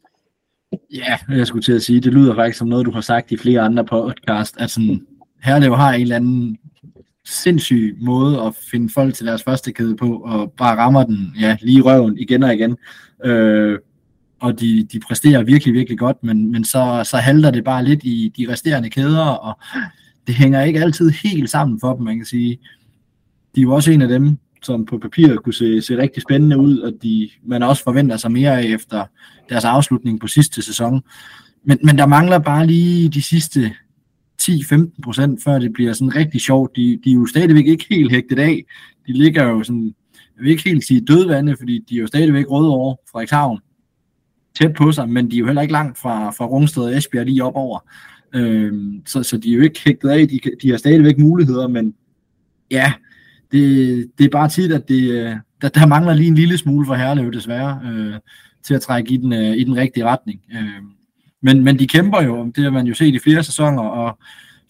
[0.95, 3.37] Ja, jeg skulle til at sige, det lyder faktisk som noget, du har sagt i
[3.37, 5.07] flere andre podcast, at sådan,
[5.43, 6.59] Herlev har en eller anden
[7.25, 11.57] sindssyg måde at finde folk til deres første kæde på, og bare rammer den ja,
[11.61, 12.77] lige i røven igen og igen.
[13.25, 13.79] Øh,
[14.41, 18.01] og de, de præsterer virkelig, virkelig godt, men, men så, så halter det bare lidt
[18.05, 19.59] i de resterende kæder, og
[20.27, 22.59] det hænger ikke altid helt sammen for dem, man kan sige.
[23.55, 26.59] De er jo også en af dem, som på papiret kunne se, se rigtig spændende
[26.59, 29.05] ud, og de, man også forventer sig mere af efter
[29.49, 31.03] deres afslutning på sidste sæson.
[31.65, 33.73] Men, men der mangler bare lige de sidste
[34.43, 36.77] 10-15 procent, før det bliver sådan rigtig sjovt.
[36.77, 38.65] De, de er jo stadigvæk ikke helt hægtet af.
[39.07, 39.95] De ligger jo sådan,
[40.37, 43.61] jeg vil ikke helt sige dødvande, fordi de er jo stadigvæk røde over Frederikshavn
[44.61, 47.27] tæt på sig, men de er jo heller ikke langt fra, fra Rungsted og Esbjerg
[47.27, 47.79] lige op over.
[48.35, 51.95] Øhm, så, så de er jo ikke hægtet af, de, de har stadigvæk muligheder, men
[52.71, 52.93] ja,
[53.53, 56.95] det, det er bare tit, at det, der, der mangler lige en lille smule for
[56.95, 58.15] Herlev desværre, øh,
[58.63, 60.41] til at trække i den, øh, i den rigtige retning.
[60.53, 60.83] Øh,
[61.43, 64.19] men, men de kæmper jo, det har man jo set i flere sæsoner, og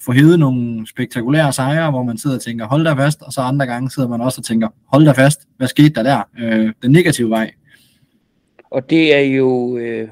[0.05, 3.41] få hævet nogle spektakulære sejre, hvor man sidder og tænker, hold der fast, og så
[3.41, 6.23] andre gange sidder man også og tænker, hold der fast, hvad skete der der?
[6.39, 7.51] Øh, den negative vej.
[8.71, 10.09] Og det er jo, øh,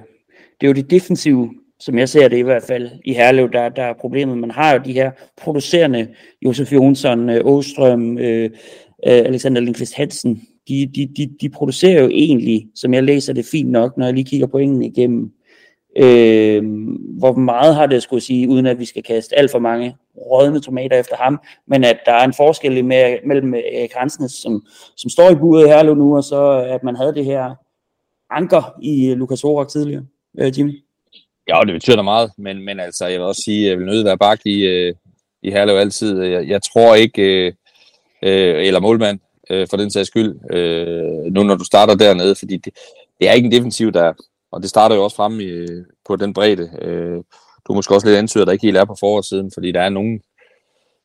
[0.61, 3.69] det er jo det defensive som jeg ser det i hvert fald i Herlev, der,
[3.69, 4.39] der er problemet.
[4.39, 5.11] Man har jo de her
[5.43, 6.09] producerende,
[6.45, 8.51] Josef Jonsson, øh, Åstrøm, øh, øh
[9.03, 13.71] Alexander Lindqvist Hansen, de, de, de, de producerer jo egentlig, som jeg læser det fint
[13.71, 15.33] nok, når jeg lige kigger på pointene igennem.
[15.97, 16.63] Øh,
[17.19, 20.61] hvor meget har det skulle sige, uden at vi skal kaste alt for mange rådne
[20.61, 24.67] tomater efter ham, men at der er en forskel med, mellem øh, Erik Hansnes, som,
[24.97, 27.55] som står i buret her nu, og så øh, at man havde det her
[28.31, 30.03] anker i øh, Lukas Orak tidligere,
[30.39, 30.83] øh, Jimmy.
[31.49, 33.87] Ja, det betyder da meget, men, men altså, jeg vil også sige, at jeg vil
[33.87, 34.95] nødt være bak i, øh,
[35.43, 36.23] i Herlev altid.
[36.23, 37.53] Jeg, jeg tror ikke, øh,
[38.23, 39.19] øh, eller målmand
[39.51, 42.75] øh, for den sags skyld, øh, nu når du starter dernede, fordi det,
[43.21, 44.13] det er ikke en defensiv, der
[44.53, 45.67] og det starter jo også frem i,
[46.07, 46.71] på den bredde.
[46.83, 47.17] Øh,
[47.67, 49.89] du er måske også lidt ansøger, der ikke helt er på forårssiden, fordi der er
[49.89, 50.21] nogen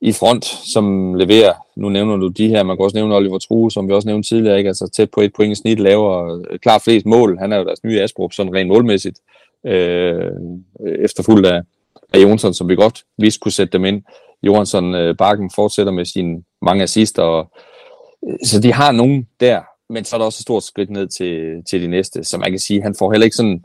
[0.02, 1.54] i front, som leverer.
[1.76, 4.30] Nu nævner du de her, man kan også nævne Oliver True, som vi også nævnte
[4.30, 4.68] tidligere, ikke?
[4.68, 7.38] altså tæt på et point i snit, laver øh, klart flest mål.
[7.40, 9.20] Han er jo deres nye Asbrup, sådan rent målmæssigt,
[9.66, 10.32] øh,
[10.80, 11.62] efterfulgt af,
[12.14, 14.04] af Jonsson, som vi godt vidste kunne sætte dem ind.
[14.44, 17.52] Johansson øh, Bakken fortsætter med sine mange assister, og,
[18.28, 21.08] øh, så de har nogen der, men så er der også et stort skridt ned
[21.08, 23.64] til, til de næste, så man kan sige, han får heller ikke sådan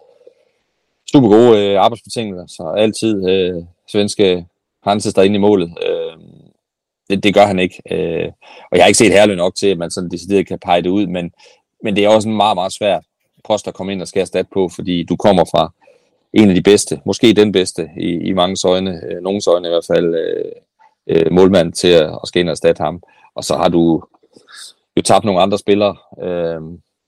[1.13, 4.47] super gode øh, arbejdsbetingelser, så altid øh, svenske
[4.83, 5.75] Hanses der inde i målet.
[5.89, 6.19] Øh,
[7.11, 7.83] det, det gør han ikke.
[7.91, 8.29] Øh,
[8.71, 10.89] og jeg har ikke set herlig nok til, at man sådan decideret kan pege det
[10.89, 11.33] ud, men,
[11.83, 13.05] men det er også en meget, meget svært
[13.45, 15.73] post at komme ind og skære stat på, fordi du kommer fra
[16.33, 19.71] en af de bedste, måske den bedste i, i mange øjne, øh, nogens øjne i
[19.71, 20.53] hvert fald, øh,
[21.07, 23.03] øh, målmand til at, at skal ind og erstatte ham.
[23.35, 24.03] Og så har du
[24.96, 26.61] jo tabt nogle andre spillere, øh,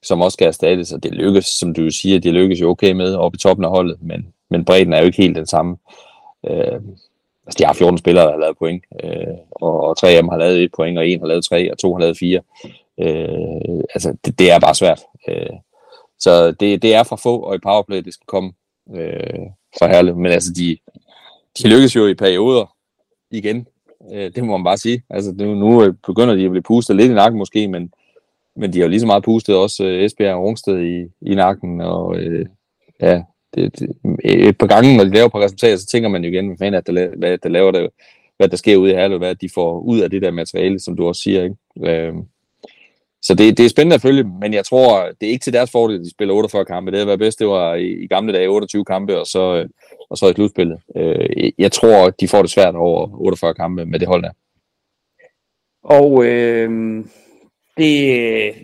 [0.03, 3.15] som også skal erstattes, og det lykkes, som du siger, det lykkes jo okay med
[3.15, 5.77] oppe i toppen af holdet, men, men bredden er jo ikke helt den samme.
[6.47, 6.81] Øh,
[7.47, 10.29] altså, de har 14 spillere, der har lavet point, øh, og, og tre af dem
[10.29, 12.41] har lavet et point, og en har lavet tre, og to har lavet fire.
[13.01, 15.01] Øh, altså, det, det er bare svært.
[15.29, 15.57] Øh,
[16.19, 18.53] så det, det er for få, og i powerplay, det skal komme
[18.95, 19.47] øh,
[19.79, 20.17] for herligt.
[20.17, 20.79] Men altså, de,
[21.59, 22.77] de lykkes jo i perioder
[23.31, 23.67] igen.
[24.13, 25.03] Øh, det må man bare sige.
[25.11, 27.93] Altså, nu, nu øh, begynder de at blive pustet lidt i nakken måske, men,
[28.57, 31.35] men de har jo lige så meget pustet også øh, Esbjerg og Rungsted i, i
[31.35, 31.81] nakken.
[31.81, 32.47] Og øh,
[33.01, 33.23] ja,
[33.55, 33.89] det, det,
[34.25, 36.75] et par gange, når de laver på resultater, så tænker man jo igen, hvad fanden
[36.75, 37.91] er det, hvad der laver det,
[38.37, 40.97] hvad der sker ude i Herlev, hvad de får ud af det der materiale, som
[40.97, 41.43] du også siger.
[41.43, 41.57] Ikke?
[41.93, 42.15] Øh,
[43.23, 45.71] så det, det er spændende at følge, men jeg tror, det er ikke til deres
[45.71, 46.91] fordel, at de spiller 48 kampe.
[46.91, 49.69] Det havde været bedst, det var i, i gamle dage 28 kampe, og så, øh,
[50.13, 50.79] og så i slutspillet.
[50.97, 54.31] Øh, jeg tror, de får det svært over 48 kampe med det hold der.
[55.85, 56.71] Og øh,
[57.77, 58.55] det øh,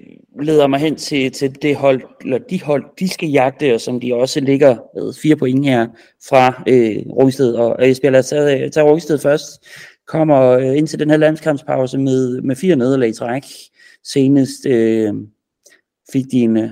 [0.42, 4.00] leder mig hen til, til det hold, eller de hold, de skal jagte, og som
[4.00, 5.86] de også ligger med fire point her
[6.28, 7.54] fra øh, Rungsted.
[7.54, 9.66] Og Esbjerg, lad os tage, øh, tage Rungsted først.
[10.06, 13.44] Kommer øh, ind til den her landskampspause med, med fire nederlag i træk.
[14.04, 15.14] Senest øh,
[16.12, 16.70] fik de en, øh,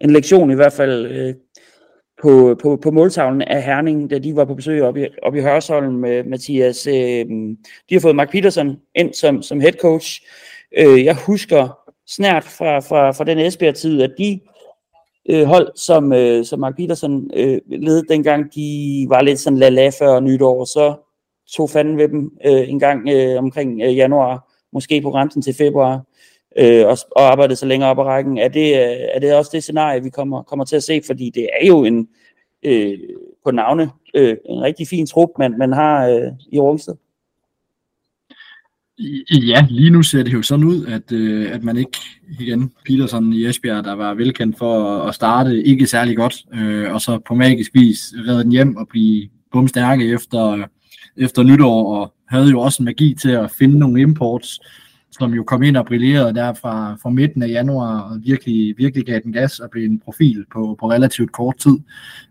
[0.00, 1.34] en lektion i hvert fald øh,
[2.24, 5.40] på, på, på måltavlen af Herning, da de var på besøg oppe i, op i
[5.40, 6.86] Hørsholm med Mathias.
[6.86, 7.26] Øh,
[7.88, 10.22] de har fået Mark Peterson ind som, som head coach.
[10.78, 14.40] Øh, jeg husker snært fra, fra, fra den Esbjerg-tid, at de
[15.30, 19.88] øh, hold, som, øh, som Mark Peterson øh, ledede dengang, de var lidt sådan la
[19.88, 20.94] før nytår, så
[21.56, 25.54] tog fanden ved dem øh, en gang øh, omkring øh, januar, måske på grænsen til
[25.54, 26.02] februar
[26.58, 28.38] øh, og, og arbejdet så længere op ad rækken.
[28.38, 31.00] Er det, øh, er det også det scenarie, vi kommer, kommer til at se?
[31.06, 32.08] Fordi det er jo en,
[32.62, 32.98] øh,
[33.44, 36.94] på navne, øh, en rigtig fin trup, man, man har øh, i Rungsted.
[39.30, 41.98] Ja, lige nu ser det jo sådan ud, at, øh, at man ikke,
[42.40, 47.00] igen, Peterson i Esbjerg, der var velkendt for at starte ikke særlig godt, øh, og
[47.00, 50.66] så på magisk vis redde den hjem og blive bumstærke efter,
[51.16, 54.60] efter nytår, og havde jo også en magi til at finde nogle imports,
[55.18, 59.06] som jo kom ind og brillerede der fra, fra midten af januar, og virkelig, virkelig
[59.06, 61.78] gav den gas og blev en profil på, på relativt kort tid.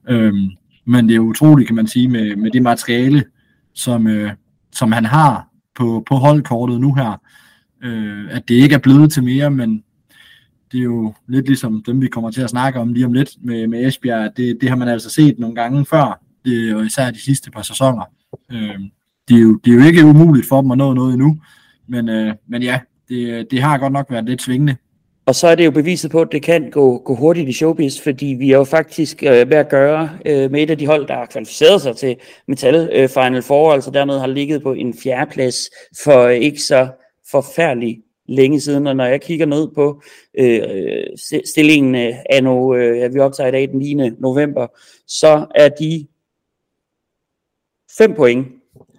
[0.10, 0.50] Øhm,
[0.86, 3.24] men det er utroligt, kan man sige, med, med det materiale,
[3.74, 4.32] som, øh,
[4.72, 7.22] som han har på, på holdkortet nu her,
[7.84, 9.84] øh, at det ikke er blevet til mere, men
[10.72, 13.30] det er jo lidt ligesom dem, vi kommer til at snakke om lige om lidt
[13.42, 14.38] med, med Esbjerg.
[14.38, 17.62] Det, det har man altså set nogle gange før, det, og især de sidste par
[17.62, 18.04] sæsoner.
[18.52, 18.80] Øh,
[19.28, 21.40] det, er jo, det er jo ikke umuligt for dem at nå noget endnu,
[21.88, 24.76] men, øh, men ja, det, det har godt nok været lidt svingende.
[25.26, 28.02] Og så er det jo beviset på, at det kan gå, gå hurtigt i showbiz,
[28.02, 31.08] fordi vi er jo faktisk øh, ved at gøre øh, med et af de hold,
[31.08, 32.16] der har kvalificeret sig til
[32.48, 35.70] Metal øh, Final Four, altså dermed har ligget på en fjerdeplads
[36.04, 36.88] for øh, ikke så
[37.32, 38.88] forfærdelig længe siden.
[38.88, 40.02] Og når jeg kigger ned på
[40.40, 41.96] øh, stillingen
[42.30, 44.10] af nu, øh, ja, vi optager i dag den 9.
[44.20, 44.68] november,
[45.08, 46.08] så er de
[47.98, 48.48] 5 point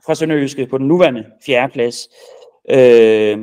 [0.06, 2.08] fra Sønderjyske på den nuværende fjerdeplads.
[2.70, 3.38] Øh,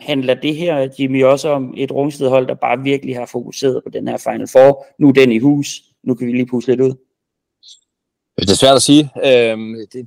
[0.00, 4.08] handler det her, Jimmy, også om et rumstedhold, der bare virkelig har fokuseret på den
[4.08, 4.86] her Final Four.
[4.98, 5.82] Nu er den i hus.
[6.04, 6.94] Nu kan vi lige pusle lidt ud.
[8.38, 9.10] Det er svært at sige.
[9.24, 9.58] Øh,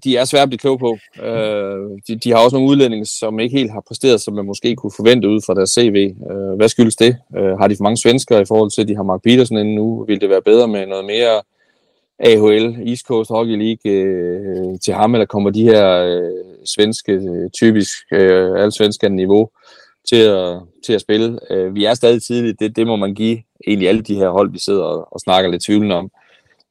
[0.04, 0.98] de er svært at blive klog på.
[1.24, 4.76] Øh, de, de har også nogle udlændinge, som ikke helt har præsteret, som man måske
[4.76, 6.14] kunne forvente ud fra deres CV.
[6.32, 7.18] Øh, hvad skyldes det?
[7.38, 9.76] Øh, har de for mange svenskere i forhold til, at de har Mark Petersen inde
[9.76, 10.06] nu?
[10.06, 11.42] Vil det være bedre med noget mere
[12.20, 16.32] AHL, East Coast Hockey League, øh, til ham, eller kommer de her øh,
[16.66, 19.50] svenske, øh, typisk øh, alle svenske niveau,
[20.10, 21.40] til at, til at spille.
[21.50, 24.52] Øh, vi er stadig tidligt, det, det må man give egentlig alle de her hold,
[24.52, 26.10] vi sidder og, og snakker lidt tvivlende om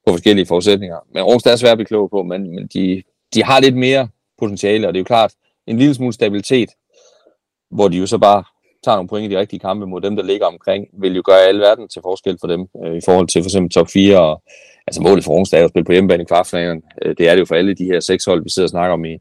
[0.07, 0.97] på forskellige forudsætninger.
[1.13, 3.03] Men Aarhus er svært at blive klog på, men, men de,
[3.35, 5.33] de har lidt mere potentiale, og det er jo klart,
[5.67, 6.69] en lille smule stabilitet,
[7.71, 8.45] hvor de jo så bare
[8.85, 11.43] tager nogle point i de rigtige kampe mod dem, der ligger omkring, vil jo gøre
[11.49, 14.43] alle verden til forskel for dem, øh, i forhold til for eksempel top 4, og
[14.87, 16.83] altså målet for Rungsted er at spille på hjemmebane i kvartfinalen.
[17.03, 18.93] Øh, det er det jo for alle de her seks hold, vi sidder og snakker
[18.93, 19.19] om i,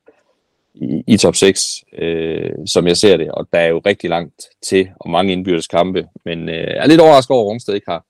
[0.75, 1.61] i, i top 6,
[1.97, 5.67] øh, som jeg ser det, og der er jo rigtig langt til, og mange indbyrdes
[5.67, 8.05] kampe, men øh, jeg er lidt overrasket over, at Rungsted ikke har,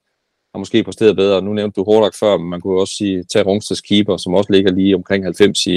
[0.54, 1.42] har måske præsteret bedre.
[1.42, 4.52] Nu nævnte du Hordak før, men man kunne også sige, tage Rungsteds keeper, som også
[4.52, 5.76] ligger lige omkring 90 i,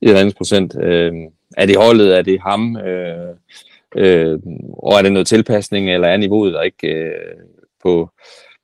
[0.00, 0.76] i et andet procent.
[0.82, 1.12] Øh,
[1.56, 3.34] er det holdet, er det ham, øh,
[3.96, 4.38] øh,
[4.72, 7.36] og er det noget tilpasning, eller er niveauet der ikke øh,
[7.82, 8.10] på,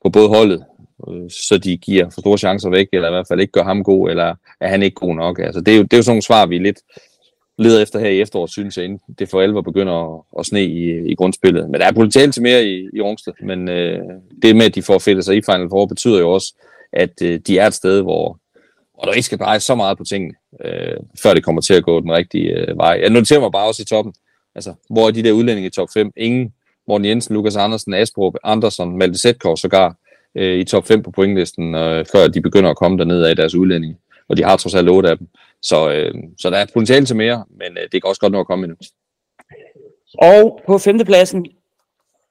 [0.02, 0.64] på både holdet,
[1.08, 3.82] øh, så de giver for store chancer væk, eller i hvert fald ikke gør ham
[3.82, 5.38] god, eller er han ikke god nok?
[5.38, 6.78] Altså, det, er jo, det er jo sådan nogle svar, vi lidt
[7.58, 10.64] leder efter her i efteråret, synes jeg, inden det for alvor begynder at, at sne
[10.64, 11.70] i, i grundspillet.
[11.70, 14.00] Men der er potentiale til mere i, i Rungsted, men øh,
[14.42, 16.54] det med, at de får fældet sig i Final Four, betyder jo også,
[16.92, 18.38] at øh, de er et sted, hvor,
[18.94, 20.34] og der ikke skal dreje så meget på tingene,
[20.64, 22.98] øh, før det kommer til at gå den rigtige øh, vej.
[23.02, 24.14] Jeg noterer mig bare også i toppen,
[24.56, 26.12] altså, hvor er de der udlændinge i top 5?
[26.16, 26.52] Ingen.
[26.88, 29.96] Morten Jensen, Lukas Andersen, Asbro, Andersen, Malte Sætkov sågar
[30.34, 33.54] øh, i top 5 på pointlisten, øh, før de begynder at komme derned af deres
[33.54, 33.96] udlændinge.
[34.28, 35.28] Og de har trods alt 8 af dem.
[35.62, 38.40] Så, øh, så der er potentiale til mere, men øh, det kan også godt nå
[38.40, 38.76] at komme endnu.
[40.18, 41.46] Og på femtepladsen,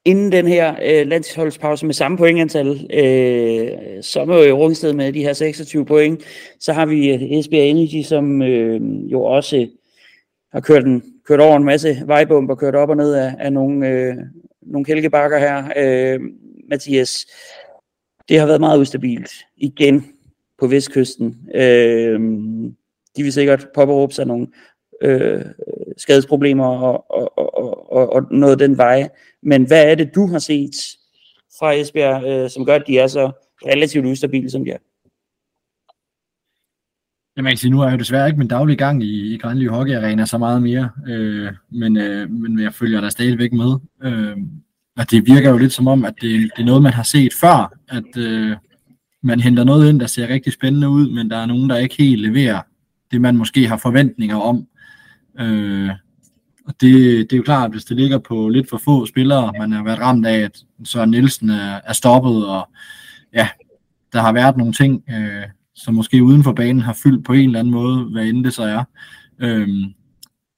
[0.06, 5.24] inden den her øh, landsholdspause med samme pointantal, øh, som er jo Rungsted med de
[5.24, 6.24] her 26 point,
[6.60, 9.68] så har vi øh, Esbjerg Energy, som øh, jo også
[10.52, 13.88] har kørt, en, kørt over en masse vejbomber, kørt op og ned af, af nogle,
[13.90, 14.16] øh,
[14.62, 15.64] nogle kælkebakker her.
[15.78, 16.20] Øh,
[16.70, 17.26] Mathias,
[18.30, 20.06] det har været meget ustabilt igen
[20.60, 21.50] på vestkysten.
[21.56, 22.20] Øh,
[23.18, 24.48] de vil sikkert påberåbe sig nogle
[25.02, 25.42] øh,
[25.98, 29.10] skadesproblemer og, og, og, og, og noget den vej.
[29.44, 30.76] Men hvad er det, du har set
[31.60, 33.32] fra Esbjerg, øh, som gør, at de er så
[33.66, 34.78] relativt ustabile, som de er?
[37.36, 39.38] Jeg man kan sige, nu er jeg jo desværre ikke min daglige gang i, i
[39.38, 43.76] Grønlige Hockey Arena så meget mere, øh, men, øh, men jeg følger der stadigvæk med.
[44.04, 44.38] Øh,
[44.98, 47.34] og det virker jo lidt som om, at det, det er noget, man har set
[47.34, 48.56] før, at øh,
[49.24, 51.96] man henter noget ind, der ser rigtig spændende ud, men der er nogen, der ikke
[51.98, 52.62] helt leverer
[53.12, 54.68] det, man måske har forventninger om.
[55.40, 55.90] Øh,
[56.68, 56.94] og det,
[57.30, 59.84] det er jo klart, at hvis det ligger på lidt for få spillere, man har
[59.84, 62.70] været ramt af, at Søren Nielsen er, er stoppet, og
[63.34, 63.48] ja,
[64.14, 65.44] der har været nogle ting, øh,
[65.76, 68.54] som måske uden for banen har fyldt på en eller anden måde, hvad end det
[68.54, 68.84] så er.
[69.40, 69.84] Øhm,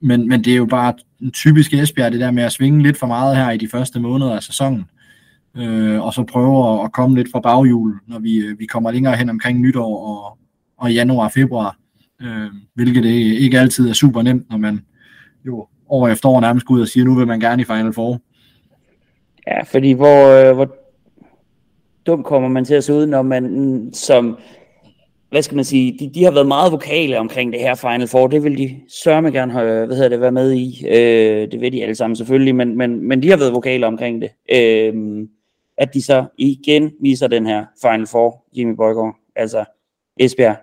[0.02, 2.98] men, men det er jo bare en typisk Esbjerg, det der med at svinge lidt
[2.98, 4.86] for meget her i de første måneder af sæsonen,
[5.58, 9.16] øh, og så prøve at komme lidt fra baghjul, når vi, øh, vi kommer længere
[9.16, 10.38] hen omkring nytår og,
[10.78, 11.78] og januar og februar
[12.22, 14.86] øh, hvilket det ikke altid er super nemt, når man
[15.46, 17.94] jo år efter år nærmest går ud og siger, nu vil man gerne i Final
[17.94, 18.22] Four.
[19.48, 20.76] Ja, fordi hvor, øh, hvor
[22.06, 24.38] dum kommer man til at se ud, når man mm, som,
[25.30, 28.28] hvad skal man sige, de, de har været meget vokale omkring det her Final Four,
[28.28, 31.72] det vil de sørme gerne have, hvad hedder det, være med i, øh, det ved
[31.72, 34.32] de alle sammen selvfølgelig, men, men, men de har været vokale omkring det.
[34.52, 35.28] Øh,
[35.78, 39.66] at de så igen viser den her Final Four, Jimmy Bøjgaard, altså
[40.20, 40.58] Esbjerg,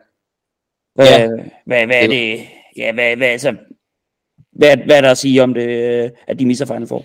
[0.95, 1.29] hvad, ja.
[1.67, 2.41] hvad, hvad er det?
[2.77, 3.57] Ja, hvad, hvad, altså,
[4.53, 5.69] hvad, hvad er der at sige om det,
[6.27, 7.05] at de misser Final Four?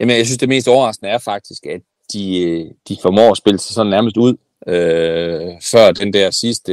[0.00, 1.80] Jamen, jeg synes, det mest overraskende er faktisk, at
[2.12, 4.36] de, de formår at spille sig sådan nærmest ud,
[4.68, 6.72] øh, før den der sidste,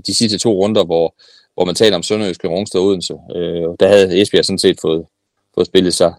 [0.00, 1.14] de sidste to runder, hvor,
[1.54, 3.14] hvor man taler om Sønderjysk Rungsted og Odense.
[3.36, 5.06] Øh, der havde Esbjerg sådan set fået,
[5.54, 6.14] fået spillet sig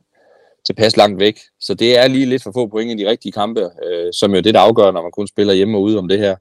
[0.66, 1.40] tilpas langt væk.
[1.60, 4.42] Så det er lige lidt for få point i de rigtige kampe, øh, som jo
[4.42, 6.36] det, der afgør, når man kun spiller hjemme og ude om det her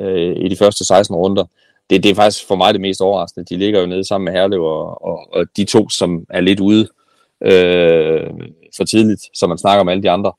[0.00, 1.44] øh, i de første 16 runder
[1.92, 3.46] det, det er faktisk for mig det mest overraskende.
[3.54, 6.60] De ligger jo nede sammen med Herlev og, og, og de to, som er lidt
[6.60, 6.88] ude
[7.44, 8.30] øh,
[8.76, 10.32] for tidligt, som man snakker om alle de andre.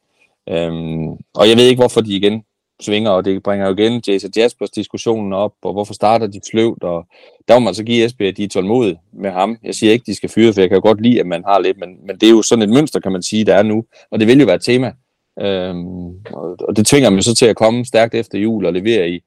[0.50, 2.44] Øhm, og jeg ved ikke, hvorfor de igen
[2.84, 6.84] svinger, og det bringer jo igen Jason Jaspers diskussionen op, og hvorfor starter de sløvt,
[6.84, 7.08] og
[7.48, 9.58] der må man så give Esbjerg, at de er tålmodige med ham.
[9.64, 11.60] Jeg siger ikke, de skal fyre, for jeg kan jo godt lide, at man har
[11.60, 13.86] lidt, men, men det er jo sådan et mønster, kan man sige, der er nu,
[14.12, 14.94] og det vil jo være et tema.
[15.40, 19.10] Øhm, og, og det tvinger mig så til at komme stærkt efter jul og levere
[19.10, 19.20] i,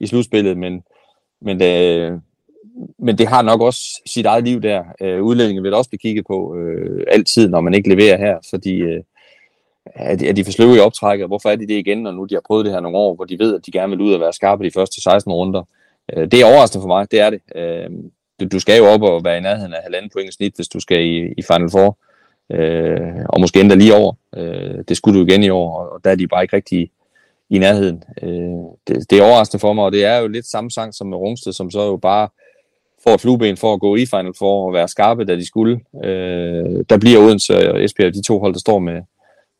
[0.00, 0.82] i slutspillet, men,
[1.42, 2.12] men, øh,
[2.98, 4.84] men det har nok også sit eget liv der.
[5.00, 8.76] Øh, udlændinge vil også blive kigget på øh, altid, når man ikke leverer her, fordi
[8.76, 9.02] øh,
[9.86, 11.26] er, de, er de for sløve i optrækket?
[11.26, 13.24] Hvorfor er de det igen, når nu de har prøvet det her nogle år, hvor
[13.24, 15.62] de ved, at de gerne vil ud og være skarpe de første 16 runder?
[16.12, 17.40] Øh, det er overraskende for mig, det er det.
[17.54, 17.90] Øh,
[18.40, 20.68] du, du skal jo op og være i nærheden af halvanden point i snit, hvis
[20.68, 21.98] du skal i, i Final Four.
[22.52, 24.12] Øh, og måske endda lige over.
[24.36, 26.90] Øh, det skulle du igen i år, og der er de bare ikke rigtig
[27.50, 28.04] i nærheden.
[28.22, 28.30] Øh,
[28.86, 31.18] det, det er overraskende for mig, og det er jo lidt samme sang som med
[31.18, 32.28] Rungsted, som så jo bare
[33.04, 35.80] får et flueben for at gå i Final Four og være skarpe, da de skulle.
[36.04, 39.02] Øh, der bliver Odense og Esbjerg de to hold, der står med,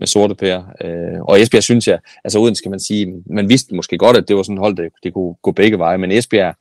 [0.00, 0.62] med sorte pærer.
[0.80, 4.28] Øh, og Esbjerg synes jeg, altså uden kan man sige, man vidste måske godt, at
[4.28, 6.54] det var sådan et hold, der det kunne gå begge veje, men Esbjerg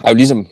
[0.00, 0.46] har jo ligesom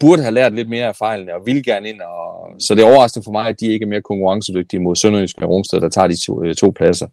[0.00, 2.00] burde have lært lidt mere af fejlene og vil gerne ind.
[2.00, 5.38] Og, så det er overraskende for mig, at de ikke er mere konkurrencedygtige mod Sønderjysk
[5.38, 7.06] og Rungsted, der tager de to, øh, to pladser.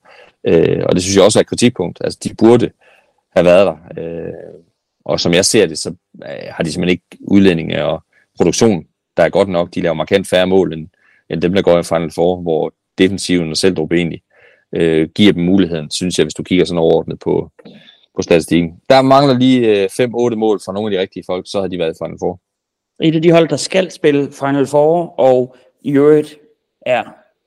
[0.48, 1.98] Øh, og det synes jeg også er et kritikpunkt.
[2.04, 2.72] Altså, de burde
[3.36, 4.04] have været der.
[4.04, 4.34] Øh,
[5.06, 5.90] og som jeg ser det, så
[6.24, 8.04] øh, har de simpelthen ikke udlændinge og
[8.38, 8.86] produktion,
[9.18, 9.76] der er godt nok.
[9.76, 10.88] De laver markant færre mål, end,
[11.30, 14.22] end dem, der går i Final Four, hvor defensiven og Seldrup egentlig
[14.76, 17.52] øh, giver dem muligheden, synes jeg, hvis du kigger sådan overordnet på,
[18.16, 18.72] på statistikken.
[18.90, 21.80] Der mangler lige 5-8 øh, mål fra nogle af de rigtige folk, så har de
[21.80, 22.40] været i Final Four
[23.02, 26.38] et af de hold, der skal spille Final Four, og i øvrigt
[26.86, 27.04] er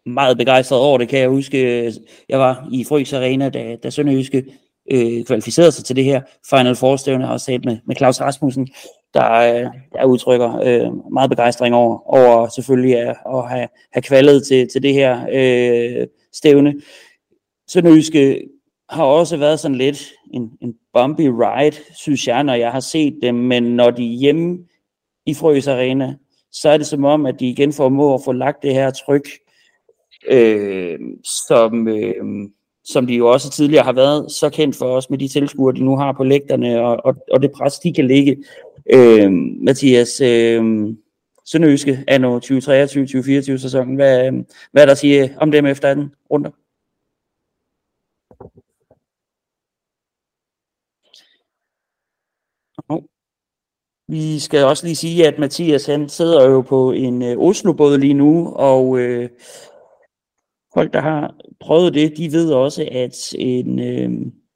[0.06, 1.92] meget begejstret over det, kan jeg huske.
[2.28, 4.44] Jeg var i Frøs Arena, da, da Sønderjyske
[4.92, 8.68] øh, kvalificerede sig til det her Final Four-stævne, og set med, med Claus Rasmussen,
[9.14, 14.46] der, øh, der udtrykker øh, meget begejstring over, over selvfølgelig at, at have, have kvalet
[14.46, 16.74] til, til det her øh, stævne.
[17.68, 18.48] Sønderjyske
[18.90, 23.18] har også været sådan lidt en, en bumpy ride, synes jeg, når jeg har set
[23.22, 24.58] dem, men når de hjemme
[25.26, 26.14] i Frøs Arena,
[26.52, 29.28] så er det som om, at de igen formår at få lagt det her tryk,
[30.28, 30.98] øh,
[31.48, 32.48] som, øh,
[32.84, 35.84] som de jo også tidligere har været så kendt for os med de tilskuere, de
[35.84, 38.36] nu har på lægterne, og, og, og det pres, de kan ligge.
[38.92, 40.94] Øh, Mathias, øh,
[41.46, 43.94] Sønderjyske er nu 2023-2024 sæsonen.
[43.94, 44.30] Hvad,
[44.72, 46.52] hvad er der at sige om dem efter den runde?
[54.08, 58.14] Vi skal også lige sige, at Mathias han sidder jo på en øh, Oslo-båd lige
[58.14, 59.28] nu, og øh,
[60.74, 64.10] folk, der har prøvet det, de ved også, at en øh,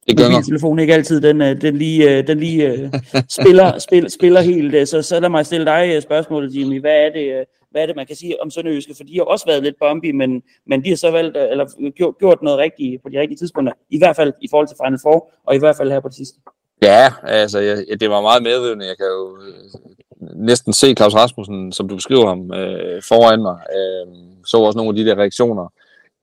[0.09, 2.93] mobiltelefon ikke altid den, øh, den lige, øh, den lige øh,
[3.29, 4.89] spiller, spil, spiller helt.
[4.89, 6.81] Så, så lad mig stille dig spørgsmålet, Jimmy.
[6.81, 8.95] Hvad er det, hvad er det man kan sige om Sønderjyske?
[8.97, 12.15] For de har også været lidt bumpy, men, men de har så valgt, eller gjort,
[12.19, 13.73] gjort noget rigtigt på de rigtige tidspunkter.
[13.91, 16.17] I hvert fald i forhold til Final Four, og i hvert fald her på det
[16.17, 16.41] sidste.
[16.83, 18.87] Ja, altså jeg, det var meget medrivende.
[18.87, 19.65] Jeg kan jo øh,
[20.21, 23.59] næsten se Claus Rasmussen, som du beskriver ham, øh, foran mig.
[23.77, 24.15] Øh,
[24.47, 25.73] så også nogle af de der reaktioner.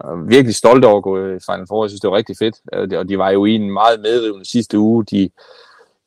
[0.03, 1.83] Jeg var virkelig stolt over at gå i Final Four.
[1.83, 2.55] Jeg synes, det var rigtig fedt.
[2.73, 5.05] Øh, og de var jo i en meget medrivende sidste uge.
[5.05, 5.29] De,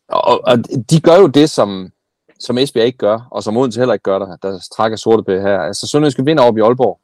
[0.08, 0.58] og, og
[0.90, 1.92] de gør jo det, som,
[2.40, 5.32] som Esbjerg ikke gør, og som Odense heller ikke gør, der, der trækker sorte på
[5.32, 5.58] her.
[5.58, 7.00] Altså Sønderjyske vinder op i Aalborg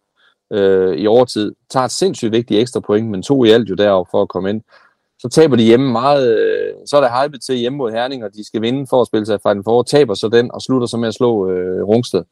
[0.50, 1.54] øh, i overtid.
[1.70, 4.50] Tager et sindssygt vigtigt ekstra point, men to i alt jo deroppe for at komme
[4.50, 4.62] ind
[5.24, 8.34] så taber de hjemme meget, øh, så er der hype til hjemme mod Herning, og
[8.34, 10.86] de skal vinde for at spille sig fra den for, taber så den, og slutter
[10.86, 12.22] så med at slå øh, Rungsted.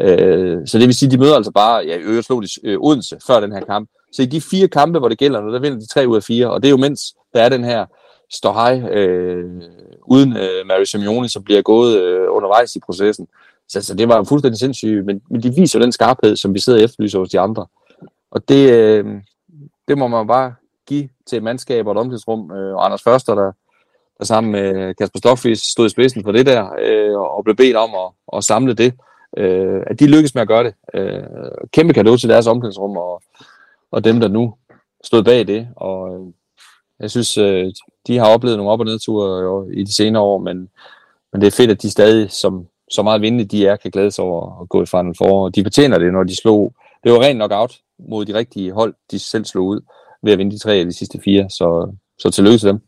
[0.00, 3.16] Øh, så det vil sige, de møder altså bare, ja, øvrigt slog de øh, Odense
[3.26, 3.88] før den her kamp.
[4.12, 6.50] Så i de fire kampe, hvor det gælder, der vinder de tre ud af fire,
[6.50, 7.86] og det er jo mens der er den her
[8.30, 9.62] står hej øh,
[10.06, 13.26] uden øh, Mary Simeone, som bliver gået øh, undervejs i processen.
[13.68, 16.54] Så, så det var jo fuldstændig sindssygt, men, men de viser jo den skarphed, som
[16.54, 17.66] vi sidder og efterlyser hos de andre.
[18.30, 19.04] Og det, øh,
[19.88, 20.54] det må man bare
[20.86, 22.52] give til et mandskab og et omklædningsrum.
[22.52, 23.52] Øh, og Anders Førster, der,
[24.18, 27.76] der sammen med Kasper Stockfisk stod i spidsen for det der, øh, og blev bedt
[27.76, 28.94] om at, at samle det.
[29.36, 30.74] Øh, at de lykkes med at gøre det.
[30.94, 31.22] Øh,
[31.72, 33.22] kæmpe kado til deres omklædningsrum, og,
[33.90, 34.54] og dem, der nu
[35.04, 35.68] stod bag det.
[35.76, 36.26] Og øh,
[37.00, 37.72] jeg synes, øh,
[38.06, 40.68] de har oplevet nogle op- og nedture i de senere år, men,
[41.32, 44.10] men det er fedt, at de stadig, som så meget vindende de er, kan glæde
[44.10, 45.48] sig over at gå i Final for.
[45.48, 46.74] De fortjener det, når de slog.
[47.04, 49.80] Det var rent knockout mod de rigtige hold, de selv slog ud
[50.22, 52.78] ved at vinde de tre af de sidste fire, så, så tillykke til dem.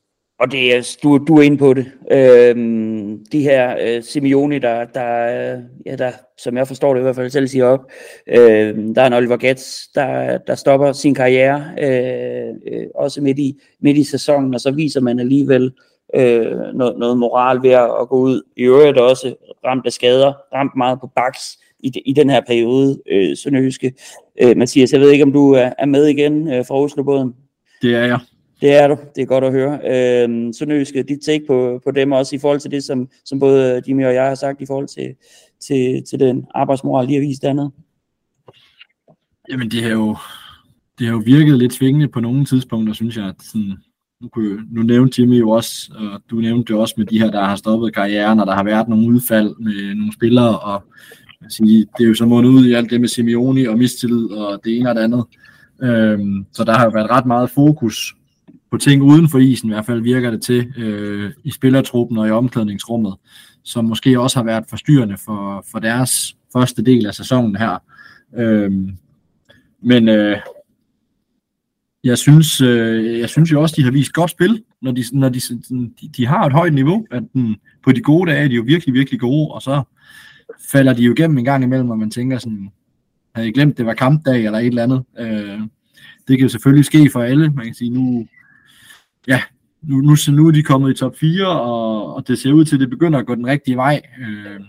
[0.41, 1.87] Og det er, du, du er inde på det.
[2.13, 7.03] Øhm, de her øh, Simeone, der, der, øh, ja, der, som jeg forstår det i
[7.03, 7.81] hvert fald selv siger op,
[8.27, 13.39] øh, der er en Oliver Gats, der, der stopper sin karriere, øh, øh, også midt
[13.39, 15.73] i, midt i sæsonen, og så viser man alligevel
[16.15, 18.43] øh, noget, noget moral ved at gå ud.
[18.57, 22.99] I øvrigt også ramt af skader, ramt meget på baks i, i den her periode,
[23.11, 23.93] øh, Sønderjyske.
[24.43, 27.35] Øh, Mathias, jeg ved ikke, om du er, er med igen øh, fra Oslobåden?
[27.83, 28.19] Det er jeg.
[28.61, 29.79] Det er du, det er godt at høre.
[29.85, 33.83] Øh, Sønderjyske, dit take på, på dem også i forhold til det, som, som både
[33.89, 35.15] Jimmy og jeg har sagt i forhold til,
[35.61, 37.71] til, til den arbejdsmoral, de har vist andet.
[39.51, 40.17] Jamen, det har jo,
[40.99, 43.27] det har jo virket lidt svingende på nogle tidspunkter, synes jeg.
[43.27, 43.73] At sådan,
[44.21, 47.31] nu, kunne, nu nævnte Jimmy jo også, og du nævnte det også med de her,
[47.31, 50.83] der har stoppet karrieren, og der har været nogle udfald med nogle spillere, og
[51.49, 54.61] sige, det er jo så mundet ud i alt det med Simeoni og mistillid og
[54.65, 55.25] det ene og det andet.
[55.83, 58.15] Øhm, så der har jo været ret meget fokus
[58.71, 62.29] på ting uden for isen, i hvert fald virker det til, øh, i spillertruppen og
[62.29, 63.15] i omklædningsrummet,
[63.63, 67.83] som måske også har været forstyrrende for, for deres første del af sæsonen her.
[68.37, 68.97] Øhm,
[69.83, 70.37] men øh,
[72.05, 75.29] jeg synes, øh, jeg synes jo også, de har vist godt spil, når de, når
[75.29, 75.41] de,
[76.01, 77.07] de, de har et højt niveau.
[77.11, 79.83] At den, på de gode dage er de jo virkelig, virkelig gode, og så
[80.73, 82.71] falder de jo igennem en gang imellem, og man tænker sådan,
[83.35, 85.05] havde jeg glemt, det var kampdag eller et eller andet.
[85.19, 85.61] Øh,
[86.29, 87.51] det kan jo selvfølgelig ske for alle.
[87.51, 88.27] Man kan sige, nu,
[89.29, 89.43] ja,
[89.83, 92.77] nu, nu, nu er de kommet i top 4, og, og det ser ud til,
[92.77, 94.01] at det begynder at gå den rigtige vej.
[94.21, 94.61] Øh,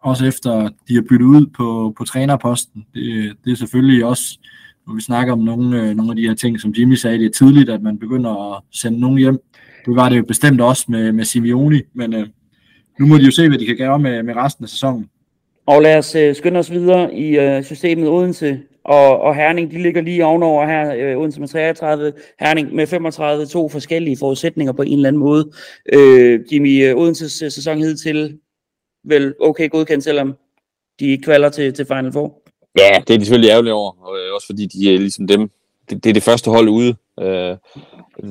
[0.00, 2.86] også efter de har byttet ud på, på trænerposten.
[2.94, 4.38] Det, det er selvfølgelig også,
[4.86, 7.26] når vi snakker om nogle, øh, nogle af de her ting, som Jimmy sagde, det
[7.26, 9.38] er tidligt, at man begynder at sende nogen hjem.
[9.86, 12.26] Det var det jo bestemt også med, med Simeoni, men øh,
[13.00, 15.08] nu må de jo se, hvad de kan gøre med, med resten af sæsonen.
[15.66, 19.70] Og lad os øh, skynde os videre i øh, systemet Odense og, og Herning.
[19.70, 24.72] De ligger lige ovenover her, øh, Odense med 33, Herning med 35, to forskellige forudsætninger
[24.72, 25.50] på en eller anden måde.
[25.92, 28.38] Øh, Jimmy, øh, Odenses øh, sæson til
[29.04, 30.34] vel okay godkendt, selvom
[31.00, 32.42] de ikke kvalder til, til Final Four.
[32.78, 35.50] Ja, det er de selvfølgelig ærgerlige over, og øh, også fordi de er ligesom dem,
[35.90, 36.94] det, det er det første hold ude.
[37.20, 37.56] Øh,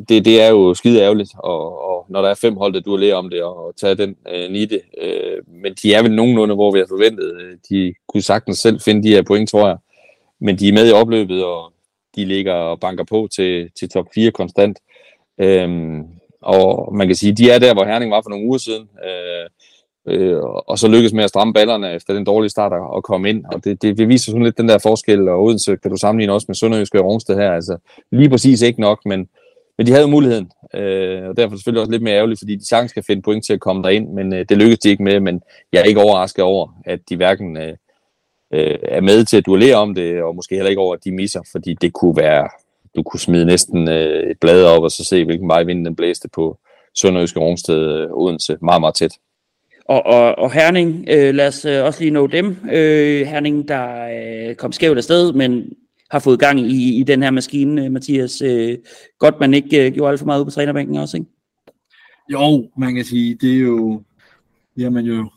[0.09, 3.15] det, det er jo skide ærgerligt, og, og når der er fem hold, der duellerer
[3.15, 4.81] om det, og tage den øh, nitte.
[5.01, 7.41] Øh, men de er vel nogenlunde, hvor vi har forventet.
[7.41, 9.77] Øh, de kunne sagtens selv finde de her point, tror jeg.
[10.39, 11.73] Men de er med i opløbet, og
[12.15, 14.79] de ligger og banker på til, til top 4 konstant.
[15.39, 15.99] Øh,
[16.41, 18.89] og man kan sige, de er der, hvor Herning var for nogle uger siden.
[19.05, 19.49] Øh,
[20.07, 23.45] øh, og så lykkes med at stramme ballerne efter den dårlige start og komme ind.
[23.53, 26.33] Og det, det, det viser sådan lidt den der forskel, og Odense kan du sammenligne
[26.33, 27.51] også med Sønderjyske og Rungsted her.
[27.51, 27.77] Altså
[28.11, 29.27] lige præcis ikke nok, men,
[29.77, 30.51] men de havde muligheden.
[30.73, 33.45] Øh, og derfor det selvfølgelig også lidt mere ærgerligt, fordi de sagtens skal finde point
[33.45, 35.19] til at komme derind, men øh, det lykkedes de ikke med.
[35.19, 35.41] Men
[35.73, 37.73] jeg er ikke overrasket over, at de hverken øh,
[38.53, 41.11] øh, er med til at duellere om det, og måske heller ikke over, at de
[41.11, 42.49] misser, fordi det kunne være,
[42.95, 45.95] du kunne smide næsten øh, et blad op, og så se, hvilken vej vinden den
[45.95, 46.57] blæste på
[46.95, 49.11] Sønderjyske Rungsted øh, Odense meget, meget tæt.
[49.85, 52.57] Og, og, og Herning, øh, lad os øh, også lige nå dem.
[52.71, 54.07] Øh, Herning, der
[54.49, 55.73] øh, kom skævt afsted, men
[56.11, 58.41] har fået gang i, i den her maskine, øh, Mathias.
[58.41, 58.77] Øh,
[59.19, 61.29] godt, man ikke øh, gjorde alt for meget ud på trænerbænken også, ikke?
[62.31, 64.01] Jo, man kan sige, det er jo,
[64.75, 65.29] det har man jo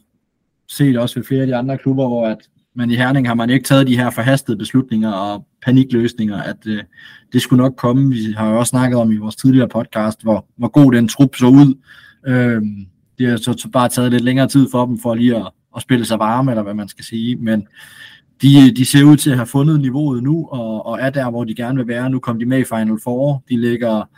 [0.68, 2.38] set også ved flere af de andre klubber, hvor at
[2.74, 6.82] man i Herning har man ikke taget de her forhastede beslutninger og panikløsninger, at øh,
[7.32, 8.08] det skulle nok komme.
[8.08, 11.36] Vi har jo også snakket om i vores tidligere podcast, hvor, hvor god den trup
[11.36, 11.74] så ud.
[12.26, 12.62] Øh,
[13.18, 16.04] det har så bare taget lidt længere tid for dem for lige at, at spille
[16.04, 17.36] sig varme, eller hvad man skal sige.
[17.36, 17.66] Men
[18.42, 21.44] de, de ser ud til at have fundet niveauet nu, og, og er der, hvor
[21.44, 22.10] de gerne vil være.
[22.10, 23.42] Nu kom de med i Final Four.
[23.48, 24.08] De ligger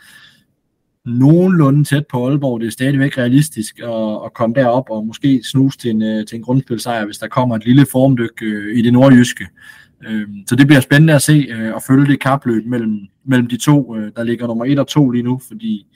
[1.05, 2.59] nogenlunde tæt på Aalborg.
[2.59, 6.35] Det er stadigvæk realistisk at, at komme derop og måske snuse til en, øh, til
[6.35, 9.47] en grundspilsejr, hvis der kommer et lille formdyk øh, i det nordjyske.
[10.07, 13.57] Øh, så det bliver spændende at se øh, og følge det kapløb mellem, mellem de
[13.57, 15.87] to, øh, der ligger nummer et og to lige nu, fordi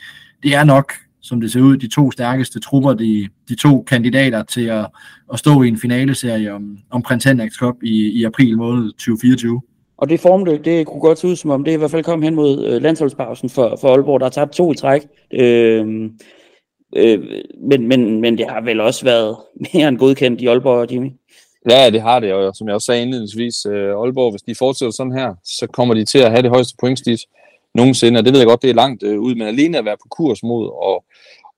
[0.44, 0.94] det er nok
[1.26, 4.88] som det ser ud, de to stærkeste trupper, de, de to kandidater til at,
[5.34, 9.62] at stå i en finaleserie om, om Prins Henrik Cup i, i april måned 2024.
[9.98, 12.22] Og det formløb, det kunne godt se ud som om, det i hvert fald kom
[12.22, 15.02] hen mod øh, landsholdspausen for, for Aalborg, der har tabt to i træk.
[15.34, 16.10] Øh,
[16.96, 17.20] øh,
[17.70, 19.38] men, men, men det har vel også været
[19.74, 21.12] mere end godkendt i Aalborg, Jimmy?
[21.70, 24.92] Ja, det har det, og som jeg også sagde indledningsvis, øh, Aalborg, hvis de fortsætter
[24.92, 27.20] sådan her, så kommer de til at have det højeste pointsnit
[27.76, 29.98] nogensinde, og det ved jeg godt, det er langt øh, ud, men alene at være
[29.98, 31.06] på kurs mod og,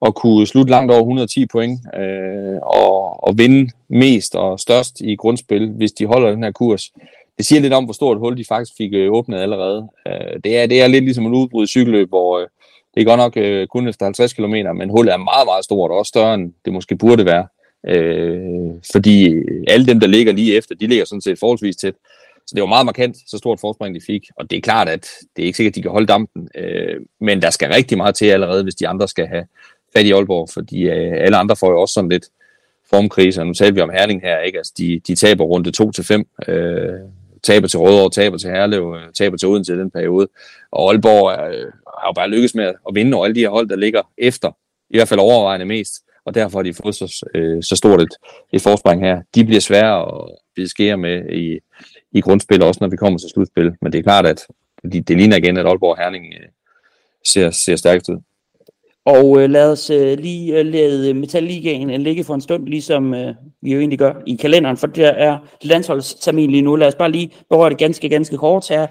[0.06, 5.16] at kunne slutte langt over 110 point øh, og, og vinde mest og størst i
[5.16, 6.91] grundspil, hvis de holder den her kurs.
[7.38, 9.88] Det siger lidt om, hvor stort hul de faktisk fik øh, åbnet allerede.
[10.08, 12.48] Øh, det, er, det er lidt ligesom en udbrud i cykelløb, hvor øh,
[12.95, 15.91] det er godt nok øh, kun efter 50 km, men hullet er meget, meget stort,
[15.91, 17.48] og også større end det måske burde være.
[17.88, 18.39] Øh,
[18.91, 19.34] fordi
[19.68, 21.95] alle dem, der ligger lige efter, de ligger sådan set forholdsvis tæt.
[22.48, 24.24] Så det var meget markant, så stort forspring de fik.
[24.36, 26.50] Og det er klart, at det er ikke sikkert, at de kan holde dampen.
[26.56, 29.45] Øh, men der skal rigtig meget til allerede, hvis de andre skal have
[29.98, 30.50] fat i Aalborg.
[30.54, 32.26] Fordi øh, alle andre får jo også sådan lidt
[32.89, 33.41] formkrise.
[33.41, 34.39] Og nu talte vi om Herning her.
[34.39, 34.58] Ikke?
[34.58, 35.72] Altså, de, de taber runde
[36.48, 36.52] 2-5.
[36.52, 37.00] Øh,
[37.43, 40.28] taber til Rødovre, taber til Herlev, øh, taber til Odense i den periode.
[40.72, 43.70] Og Aalborg øh, har jo bare lykkes med at vinde over alle de her hold,
[43.70, 44.52] der ligger efter.
[44.89, 45.93] I hvert fald overvejende mest.
[46.26, 48.16] Og derfor har de fået så, øh, så stort et,
[48.54, 49.22] et forspring her.
[49.36, 51.60] De bliver svære at beskære med i,
[52.12, 53.76] i grundspil, også når vi kommer til slutspil.
[53.82, 54.48] Men det er klart, at
[54.91, 56.48] det, det ligner igen, at Aalborg Herning øh,
[57.26, 58.18] ser, ser stærkest ud.
[59.08, 63.14] Og øh, lad os øh, lige øh, lade Metalligaen øh, ligge for en stund, ligesom
[63.14, 66.76] øh, vi jo egentlig gør i kalenderen, for der er landsholdstermin lige nu.
[66.76, 68.88] Lad os bare lige berøre det ganske, ganske kort her.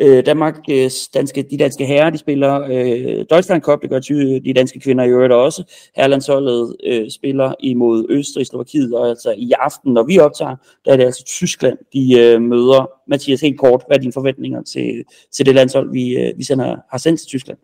[0.00, 4.44] Øh, Danmark, øh, danske, de danske herrer, de spiller øh, Deutschland Cup, det gør øh,
[4.44, 5.64] de danske kvinder i øvrigt også.
[5.96, 10.96] Herlandsholdet øh, spiller imod Østrig, Slovakiet, og altså i aften, når vi optager, der er
[10.96, 12.90] det altså Tyskland, de øh, møder.
[13.08, 16.76] Mathias, helt kort, hvad er dine forventninger til, til det landshold, vi, øh, vi sender,
[16.90, 17.58] har sendt til Tyskland?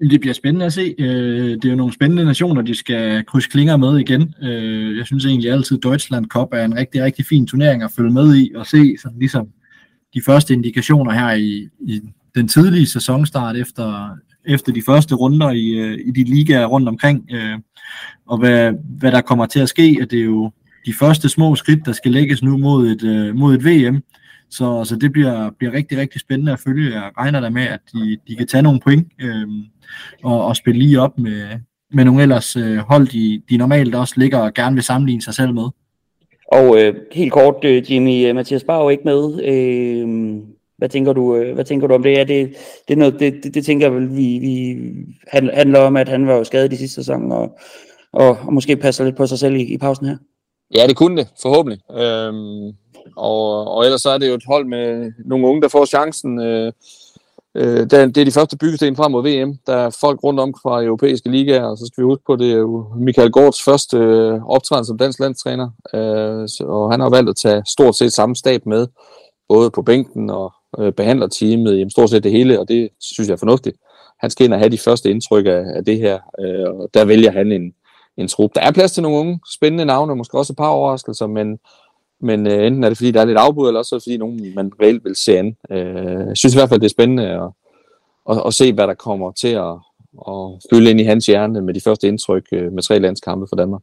[0.00, 0.94] Det bliver spændende at se.
[0.98, 4.34] Øh, det er jo nogle spændende nationer, de skal krydse klinger med igen.
[4.42, 7.90] Øh, jeg synes egentlig altid, at Deutschland Cup er en rigtig, rigtig fin turnering at
[7.90, 9.48] følge med i og se sådan ligesom
[10.14, 12.00] de første indikationer her i, i
[12.34, 17.28] den tidlige sæsonstart efter, efter de første runder i, øh, i de ligaer rundt omkring,
[18.26, 20.50] og hvad, hvad der kommer til at ske, at det er jo
[20.86, 24.02] de første små skridt, der skal lægges nu mod et, mod et VM,
[24.54, 26.94] så, så det bliver, bliver rigtig, rigtig spændende at følge.
[26.94, 29.48] Jeg regner der med, at de, de kan tage nogle point øh,
[30.24, 31.42] og, og spille lige op med,
[31.92, 35.34] med nogle ellers øh, hold, de, de normalt også ligger og gerne vil sammenligne sig
[35.34, 35.68] selv med.
[36.52, 39.44] Og øh, helt kort, øh, Jimmy, øh, Mathias Bauer ikke med.
[39.44, 40.42] Øh,
[40.78, 42.20] hvad tænker du, øh, hvad tænker du om det?
[42.20, 42.54] Er det,
[42.88, 44.76] det, er noget, det, det, det tænker jeg vel, vi, vi
[45.32, 47.58] handler om, at han var jo skadet i sidste sæson, og,
[48.12, 50.16] og, og måske passer lidt på sig selv i, i pausen her.
[50.76, 51.80] Ja, det kunne det, forhåbentlig.
[51.90, 52.72] Øhm,
[53.16, 56.40] og, og ellers så er det jo et hold med nogle unge, der får chancen.
[56.40, 56.72] Øh,
[57.54, 59.58] øh, det, er, det er de første byggesten frem mod VM.
[59.66, 62.52] Der er folk rundt om fra europæiske ligaer, og så skal vi huske på, det
[62.52, 65.70] er jo Michael Gårds første øh, optræden som dansk landstræner.
[65.94, 68.86] Øh, så, og han har valgt at tage stort set samme stab med,
[69.48, 73.34] både på bænken og øh, behandlerteamet, jamen stort set det hele, og det synes jeg
[73.34, 73.76] er fornuftigt.
[74.20, 77.04] Han skal ind og have de første indtryk af, af det her, øh, og der
[77.04, 77.72] vælger han en,
[78.16, 78.50] en trup.
[78.54, 81.58] Der er plads til nogle unge, spændende navne, måske også et par overraskelser, men,
[82.24, 84.16] men øh, enten er det fordi, der er lidt afbud, eller også er det fordi,
[84.16, 85.56] nogen man reelt vil se an.
[85.70, 87.48] Øh, jeg synes i hvert fald, det er spændende at,
[88.30, 89.74] at, at se, hvad der kommer til at,
[90.28, 93.56] at fylde ind i hans hjerne med de første indtryk øh, med tre landskampe for
[93.56, 93.82] Danmark.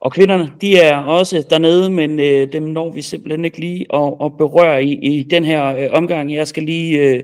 [0.00, 4.14] Og kvinderne, de er også dernede, men øh, dem når vi simpelthen ikke lige at,
[4.24, 6.34] at berøre i, i den her øh, omgang.
[6.34, 7.22] Jeg skal lige øh,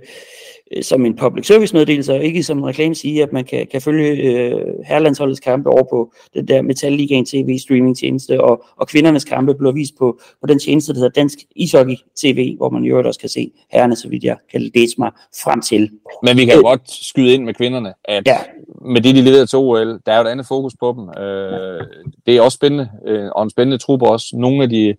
[0.83, 3.83] som en public service meddelelse, og ikke som en reklame sige, at man kan, kan
[3.83, 8.89] følge øh, herrelandsholdets kampe over på den der Metal Ligaen TV streaming tjeneste, og, og
[8.89, 12.83] kvindernes kampe bliver vist på, på den tjeneste, der hedder Dansk Ishockey TV, hvor man
[12.83, 15.11] jo også kan se herrerne, så vidt jeg kan læse mig
[15.45, 15.91] frem til.
[16.23, 18.39] Men vi kan jo øh, godt skyde ind med kvinderne, at ja.
[18.85, 21.23] med det, de leverer til OL, der er jo et andet fokus på dem.
[21.25, 21.81] Øh,
[22.27, 24.27] det er også spændende, øh, og en spændende truppe også.
[24.37, 24.95] Nogle af de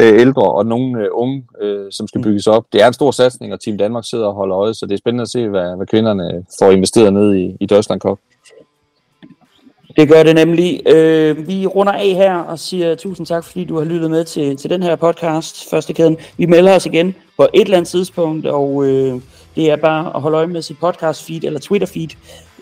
[0.00, 2.22] øh, ældre og nogle øh, unge, øh, som skal mm.
[2.22, 2.64] bygges op.
[2.72, 4.98] Det er en stor satsning, og Team Danmark sidder og holder øje, så det er
[4.98, 8.18] spændende at se, hvad, hvad kvinderne får investeret ned i, i Deutschland Cup.
[9.96, 10.80] Det gør det nemlig.
[10.86, 14.56] Øh, vi runder af her og siger tusind tak, fordi du har lyttet med til,
[14.56, 16.16] til den her podcast, Første Kæden.
[16.36, 19.20] Vi melder os igen på et eller andet tidspunkt, og øh,
[19.56, 22.08] det er bare at holde øje med sit podcast feed eller Twitter feed.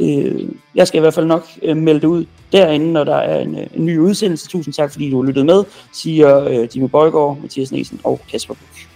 [0.01, 3.41] Øh, jeg skal i hvert fald nok øh, melde det ud derinde, når der er
[3.41, 4.49] en, øh, en ny udsendelse.
[4.49, 8.55] Tusind tak, fordi du har lyttet med, siger øh, Jimmy Bøjgaard, Mathias Nielsen og Kasper
[8.55, 8.90] Buch.